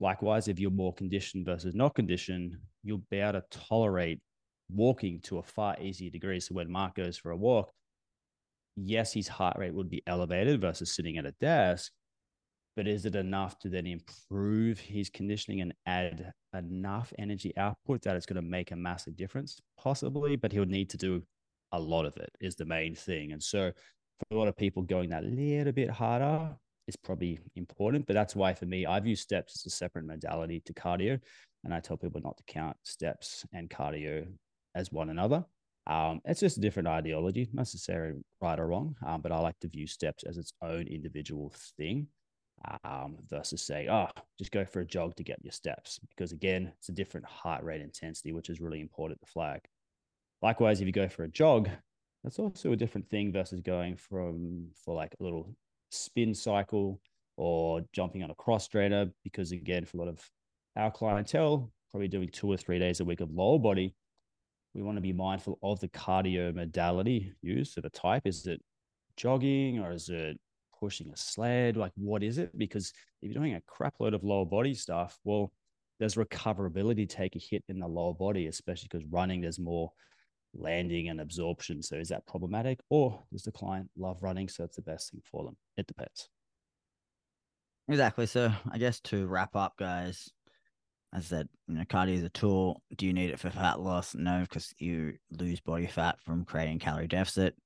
Likewise, 0.01 0.49
if 0.49 0.59
you're 0.59 0.73
more 0.73 0.93
conditioned 0.93 1.47
versus 1.47 1.73
not 1.73 1.95
conditioned, 1.95 2.57
you'll 2.83 3.05
be 3.09 3.19
able 3.19 3.41
to 3.41 3.45
tolerate 3.69 4.21
walking 4.69 5.21
to 5.21 5.39
a 5.39 5.43
far 5.45 5.77
easier 5.81 6.11
degree. 6.11 6.41
So 6.41 6.57
when 6.57 6.73
Mark 6.73 6.97
goes 6.97 7.17
for 7.17 7.31
a 7.31 7.37
walk, 7.37 7.71
yes, 8.75 9.13
his 9.13 9.29
heart 9.29 9.57
rate 9.57 9.75
would 9.75 9.91
be 9.91 10.03
elevated 10.09 10.61
versus 10.61 10.93
sitting 10.93 11.19
at 11.19 11.27
a 11.27 11.35
desk, 11.41 11.93
but 12.81 12.89
is 12.89 13.05
it 13.05 13.15
enough 13.15 13.59
to 13.59 13.69
then 13.69 13.87
improve 13.87 14.81
his 14.81 15.11
conditioning 15.11 15.61
and 15.61 15.75
add 15.85 16.33
enough 16.57 17.13
energy 17.19 17.53
output 17.59 18.01
that 18.01 18.17
it's 18.17 18.25
going 18.25 18.43
to 18.43 18.49
make 18.49 18.71
a 18.71 18.77
massive 18.77 19.15
difference? 19.17 19.61
Possibly, 19.79 20.35
but 20.35 20.51
he'll 20.51 20.65
need 20.65 20.89
to 20.89 20.97
do 20.97 21.23
a 21.73 21.79
lot 21.79 22.07
of 22.07 22.17
it, 22.17 22.31
is 22.41 22.57
the 22.57 22.65
main 22.65 22.95
thing. 22.95 23.33
And 23.33 23.43
so 23.43 23.71
for 24.19 24.35
a 24.35 24.39
lot 24.39 24.49
of 24.49 24.57
people, 24.57 24.83
going 24.83 25.11
that 25.11 25.27
little 25.27 25.75
bit 25.75 25.91
harder 25.91 26.57
is 26.89 26.97
probably 26.97 27.39
important. 27.55 28.07
But 28.07 28.15
that's 28.15 28.35
why 28.35 28.55
for 28.55 28.65
me, 28.65 28.87
I 28.87 28.99
view 29.01 29.15
steps 29.15 29.61
as 29.61 29.71
a 29.71 29.77
separate 29.77 30.07
modality 30.07 30.63
to 30.65 30.73
cardio. 30.73 31.21
And 31.65 31.75
I 31.75 31.81
tell 31.81 31.99
people 31.99 32.23
not 32.25 32.39
to 32.39 32.45
count 32.51 32.79
steps 32.85 33.45
and 33.53 33.69
cardio 33.69 34.27
as 34.75 34.91
one 34.91 35.11
another. 35.11 35.45
Um, 35.87 36.23
it's 36.25 36.41
just 36.41 36.57
a 36.57 36.63
different 36.63 36.89
ideology, 36.89 37.51
necessarily 37.53 38.23
right 38.41 38.59
or 38.59 38.69
wrong, 38.69 38.97
um, 39.07 39.21
but 39.21 39.33
I 39.33 39.39
like 39.39 39.59
to 39.61 39.69
view 39.69 39.87
steps 39.87 40.25
as 40.25 40.39
its 40.39 40.55
own 40.63 40.87
individual 40.87 41.53
thing 41.77 42.07
um, 42.85 43.17
versus 43.29 43.63
say, 43.63 43.89
oh, 43.91 44.09
just 44.39 44.53
go 44.53 44.65
for 44.65 44.81
a 44.81 44.87
jog 44.87 45.17
to 45.17 45.25
get 45.25 45.43
your 45.43 45.53
steps. 45.53 45.99
Because 46.09 46.33
again, 46.33 46.73
it's 46.79 46.89
a 46.89 46.93
different 46.93 47.27
heart 47.27 47.65
rate 47.65 47.81
intensity, 47.81 48.33
which 48.33 48.51
is 48.51 48.61
really 48.61 48.81
important 48.81 49.21
to 49.21 49.27
flag. 49.27 49.61
Likewise, 50.43 50.81
if 50.81 50.87
you 50.87 50.93
go 50.93 51.09
for 51.09 51.25
a 51.25 51.29
jog, 51.29 51.69
that's 52.23 52.39
also 52.39 52.73
a 52.73 52.77
different 52.77 53.09
thing 53.09 53.33
versus 53.33 53.61
going 53.61 53.97
from 53.97 54.69
for 54.85 54.95
like 54.95 55.15
a 55.21 55.23
little 55.23 55.55
spin 55.91 56.35
cycle 56.35 57.01
or 57.37 57.83
jumping 57.93 58.23
on 58.23 58.31
a 58.31 58.35
cross 58.35 58.69
trainer. 58.69 59.11
Because 59.25 59.53
again, 59.53 59.85
for 59.85 59.97
a 59.97 60.01
lot 60.01 60.09
of 60.09 60.31
our 60.77 60.91
clientele, 60.91 61.71
probably 61.91 62.09
doing 62.09 62.29
two 62.29 62.51
or 62.51 62.57
three 62.57 62.79
days 62.79 63.01
a 63.01 63.05
week 63.05 63.21
of 63.21 63.31
lower 63.33 63.59
body, 63.59 63.95
we 64.75 64.83
want 64.83 64.97
to 64.97 65.03
be 65.03 65.13
mindful 65.13 65.59
of 65.63 65.81
the 65.81 65.89
cardio 65.89 66.55
modality 66.55 67.33
used. 67.43 67.73
So 67.73 67.81
the 67.81 67.91
type 67.91 68.23
is 68.27 68.47
it 68.47 68.61
jogging 69.17 69.81
or 69.81 69.93
is 69.93 70.09
it 70.09 70.39
pushing 70.81 71.11
a 71.11 71.17
sled? 71.17 71.77
Like, 71.77 71.93
what 71.97 72.23
is 72.23 72.39
it? 72.39 72.57
Because 72.57 72.93
if 73.23 73.31
you're 73.31 73.41
doing 73.41 73.55
a 73.55 73.63
crap 73.67 73.95
load 74.01 74.15
of 74.15 74.25
lower 74.25 74.47
body 74.47 74.75
stuff, 74.75 75.19
well, 75.25 75.53
there's 75.99 76.15
recoverability 76.15 77.09
take 77.09 77.37
a 77.37 77.39
hit 77.39 77.63
in 77.69 77.79
the 77.79 77.87
lower 77.87 78.15
body, 78.15 78.47
especially 78.47 78.89
because 78.91 79.07
running, 79.11 79.43
there's 79.43 79.59
more 79.59 79.93
landing 80.55 81.09
and 81.09 81.21
absorption. 81.21 81.83
So 81.83 81.97
is 81.97 82.09
that 82.09 82.27
problematic? 82.27 82.81
Or 82.89 83.23
does 83.33 83.43
the 83.43 83.53
client 83.53 83.91
love 83.97 84.23
running? 84.23 84.49
So 84.49 84.65
it's 84.65 84.77
the 84.77 84.83
best 84.83 85.11
thing 85.11 85.21
for 85.31 85.45
them? 85.45 85.57
It 85.77 85.87
depends. 85.87 86.29
Exactly. 87.89 88.27
So 88.27 88.53
I 88.71 88.79
guess 88.79 89.01
to 89.01 89.27
wrap 89.27 89.55
up, 89.57 89.75
guys, 89.79 90.31
as 91.13 91.25
I 91.25 91.27
said, 91.27 91.49
you 91.67 91.75
know, 91.75 91.85
cardio 91.85 92.15
is 92.15 92.23
a 92.23 92.29
tool. 92.29 92.83
Do 92.97 93.05
you 93.07 93.13
need 93.13 93.31
it 93.31 93.41
for 93.41 93.51
fat 93.51 93.81
loss? 93.81 94.15
No, 94.15 94.41
because 94.43 94.73
you 94.79 95.15
lose 95.39 95.61
body 95.61 95.87
fat 95.87 96.21
from 96.25 96.45
creating 96.45 96.79
calorie 96.79 97.09
deficit. 97.09 97.57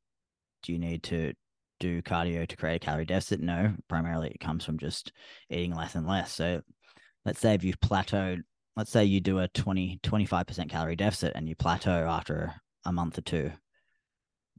Do 0.63 0.73
you 0.73 0.79
need 0.79 1.03
to 1.05 1.35
do 1.81 2.03
cardio 2.03 2.47
to 2.47 2.57
create 2.57 2.77
a 2.77 2.79
calorie 2.79 3.05
deficit? 3.05 3.41
No, 3.41 3.75
primarily 3.89 4.31
it 4.31 4.41
comes 4.41 4.65
from 4.65 4.79
just 4.79 5.13
eating 5.51 5.75
less 5.75 5.95
and 5.95 6.07
less. 6.07 6.33
So 6.33 6.63
let's 7.25 7.41
say 7.41 7.55
if 7.55 7.65
you've 7.65 7.81
plateaued, 7.81 8.43
let's 8.77 8.91
say 8.91 9.05
you 9.05 9.21
do 9.21 9.39
a 9.39 9.49
20, 9.49 10.01
25% 10.03 10.69
calorie 10.69 10.97
deficit 10.97 11.33
and 11.35 11.49
you 11.49 11.55
plateau 11.57 12.07
after 12.09 12.55
a 12.85 12.93
month 12.93 13.19
or 13.19 13.23
two, 13.23 13.53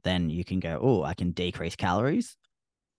then 0.04 0.30
you 0.30 0.44
can 0.44 0.60
go, 0.60 0.78
oh, 0.80 1.02
I 1.02 1.14
can 1.14 1.32
decrease 1.32 1.76
calories 1.76 2.36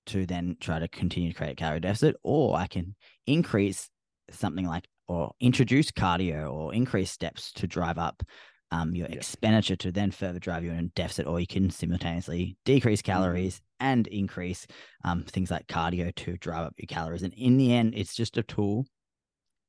to 0.08 0.25
then 0.25 0.58
try 0.60 0.80
to 0.80 0.88
continue 0.88 1.32
to 1.32 1.38
create 1.38 1.53
a 1.53 1.56
calorie 1.56 1.80
deficit, 1.80 2.15
or 2.23 2.56
I 2.56 2.67
can 2.67 2.95
increase 3.25 3.89
something 4.30 4.65
like 4.65 4.88
or 5.08 5.32
introduce 5.39 5.91
cardio 5.91 6.51
or 6.51 6.73
increase 6.73 7.12
steps 7.12 7.51
to 7.53 7.67
drive 7.67 7.97
up 7.97 8.23
um, 8.71 8.95
your 8.95 9.08
Yeah. 9.08 9.15
expenditure 9.15 9.75
to 9.77 9.91
then 9.91 10.12
further 10.12 10.39
drive 10.39 10.63
you 10.63 10.71
in 10.71 10.77
a 10.77 10.88
deficit, 10.89 11.27
or 11.27 11.39
you 11.39 11.47
can 11.47 11.69
simultaneously 11.69 12.58
decrease 12.65 13.01
calories 13.01 13.62
and 13.80 14.08
increase 14.08 14.67
um, 15.03 15.23
things 15.23 15.51
like 15.51 15.67
cardio 15.67 16.13
to 16.15 16.38
drive 16.38 16.65
up 16.67 16.73
your 16.77 16.88
calories. 16.88 17.23
And 17.23 17.34
in 17.34 17.58
the 17.58 17.73
end, 17.73 17.93
it's 17.95 18.15
just 18.15 18.38
a 18.38 18.43
tool 18.43 18.86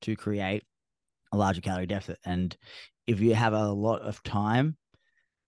to 0.03 0.17
create 0.17 0.65
a 1.33 1.37
larger 1.37 1.61
calorie 1.61 1.87
deficit. 1.87 2.19
And 2.25 2.57
if 3.07 3.21
you 3.21 3.35
have 3.35 3.53
a 3.53 3.69
lot 3.69 4.03
of 4.03 4.23
time, 4.23 4.77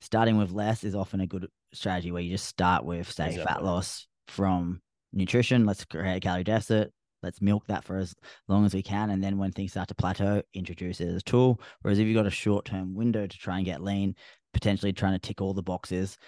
starting 0.01 0.37
with 0.37 0.51
less 0.51 0.85
is 0.85 0.95
often 0.95 1.21
a 1.21 1.27
good 1.27 1.49
strategy 1.73 2.13
where 2.13 2.23
you 2.23 2.31
just 2.31 2.47
start 2.47 2.85
with, 2.85 3.11
say, 3.11 3.37
fat 3.45 3.65
loss 3.65 4.07
from 4.29 4.81
nutrition. 5.13 5.67
Let's 5.67 5.85
create 5.85 6.17
a 6.17 6.21
calorie 6.21 6.45
deficit. 6.45 6.93
Let's 7.23 7.41
milk 7.43 7.67
that 7.67 7.85
for 7.85 7.97
as 7.99 8.15
long 8.49 8.65
as 8.65 8.75
we 8.75 8.83
can. 8.83 9.11
And 9.11 9.23
then 9.23 9.39
when 9.39 9.53
things 9.53 9.73
start 9.73 9.89
to 9.89 9.95
plateau, 9.95 10.43
introduce 10.55 11.01
it 11.01 11.09
as 11.09 11.17
a 11.17 11.21
tool. 11.23 11.61
Whereas 11.83 11.99
if 11.99 12.07
you've 12.07 12.17
got 12.17 12.27
a 12.27 12.31
short 12.31 12.65
term 12.65 12.95
window 12.95 13.27
to 13.27 13.39
try 13.39 13.57
and 13.57 13.65
get 13.67 13.83
lean, 13.83 14.15
potentially 14.53 14.93
trying 14.93 15.13
to 15.13 15.19
tick 15.19 15.41
all 15.41 15.55
the 15.55 15.63
boxes 15.63 16.19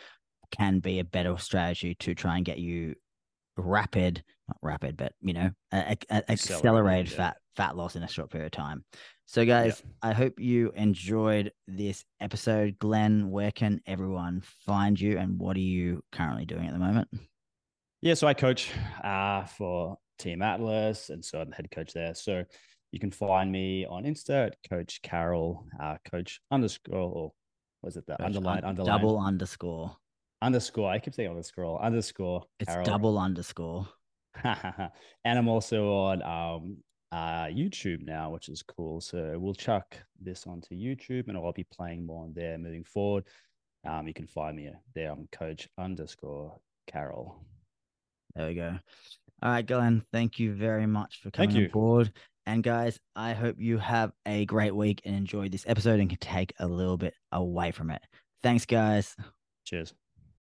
can 0.50 0.78
be 0.80 0.98
a 0.98 1.04
better 1.04 1.36
strategy 1.38 1.94
to 1.94 2.14
try 2.14 2.36
and 2.36 2.44
get 2.44 2.58
you 2.58 2.94
rapid, 3.56 4.22
not 4.48 4.58
rapid, 4.62 4.96
but 4.96 5.12
you 5.20 5.32
know, 5.32 5.50
a, 5.72 5.96
a- 6.10 6.16
a- 6.16 6.30
Accelerated, 6.32 7.10
yeah. 7.10 7.16
fat 7.16 7.36
fat 7.56 7.76
loss 7.76 7.96
in 7.96 8.02
a 8.02 8.08
short 8.08 8.30
period 8.30 8.46
of 8.46 8.52
time. 8.52 8.84
So, 9.26 9.46
guys, 9.46 9.82
I 10.02 10.12
hope 10.12 10.38
you 10.38 10.72
enjoyed 10.74 11.52
this 11.66 12.04
episode. 12.20 12.78
Glen, 12.78 13.30
where 13.30 13.50
can 13.50 13.80
everyone 13.86 14.42
find 14.66 15.00
you, 15.00 15.16
and 15.18 15.38
what 15.38 15.56
are 15.56 15.60
you 15.60 16.02
currently 16.12 16.44
doing 16.44 16.66
at 16.66 16.72
the 16.74 16.78
moment? 16.78 17.08
Yeah, 18.02 18.14
so 18.14 18.26
I 18.26 18.34
coach 18.34 18.70
uh, 19.02 19.44
for 19.44 19.96
Team 20.18 20.42
Atlas, 20.42 21.10
and 21.10 21.24
so 21.24 21.40
I'm 21.40 21.50
the 21.50 21.56
head 21.56 21.70
coach 21.70 21.92
there. 21.92 22.14
So 22.14 22.44
you 22.92 23.00
can 23.00 23.10
find 23.10 23.50
me 23.50 23.86
on 23.86 24.04
Insta 24.04 24.46
at 24.48 24.56
Coach 24.68 25.00
Carroll, 25.02 25.66
uh, 25.80 25.96
Coach 26.10 26.40
underscore, 26.50 26.96
or 26.96 27.32
was 27.82 27.96
it 27.96 28.06
the 28.06 28.16
Coach, 28.16 28.26
underline, 28.26 28.58
un- 28.58 28.64
underline, 28.64 28.86
double 28.86 29.18
underscore. 29.18 29.96
underscore? 30.42 30.90
I 30.90 30.98
keep 30.98 31.14
saying 31.14 31.30
underscore, 31.30 31.82
underscore. 31.82 32.44
It's 32.60 32.68
Carroll. 32.68 32.84
double 32.84 33.18
underscore. 33.18 33.88
and 34.44 34.90
I'm 35.24 35.48
also 35.48 35.92
on 35.92 36.22
um, 36.22 36.76
uh, 37.12 37.46
YouTube 37.46 38.04
now, 38.04 38.30
which 38.30 38.48
is 38.48 38.62
cool. 38.62 39.00
So 39.00 39.36
we'll 39.38 39.54
chuck 39.54 39.96
this 40.20 40.46
onto 40.46 40.74
YouTube, 40.74 41.28
and 41.28 41.36
I'll 41.36 41.52
be 41.52 41.66
playing 41.72 42.06
more 42.06 42.24
on 42.24 42.32
there 42.34 42.58
moving 42.58 42.84
forward. 42.84 43.24
Um, 43.86 44.06
you 44.06 44.14
can 44.14 44.26
find 44.26 44.56
me 44.56 44.70
there. 44.94 45.12
I'm 45.12 45.28
Coach 45.32 45.68
underscore 45.78 46.58
Carroll. 46.86 47.44
There 48.34 48.48
we 48.48 48.54
go. 48.54 48.78
All 49.42 49.50
right, 49.50 49.66
Glen, 49.66 50.04
thank 50.12 50.38
you 50.38 50.54
very 50.54 50.86
much 50.86 51.20
for 51.20 51.30
coming 51.30 51.50
Thank 51.50 51.58
you. 51.58 51.66
on 51.66 51.70
board. 51.72 52.12
And 52.46 52.62
guys, 52.62 52.98
I 53.16 53.32
hope 53.32 53.56
you 53.58 53.78
have 53.78 54.12
a 54.26 54.44
great 54.46 54.74
week 54.74 55.00
and 55.04 55.14
enjoy 55.14 55.48
this 55.48 55.64
episode 55.66 56.00
and 56.00 56.08
can 56.08 56.18
take 56.18 56.52
a 56.58 56.66
little 56.66 56.96
bit 56.96 57.14
away 57.32 57.72
from 57.72 57.90
it. 57.90 58.02
Thanks, 58.42 58.66
guys. 58.66 59.16
Cheers. 59.64 59.94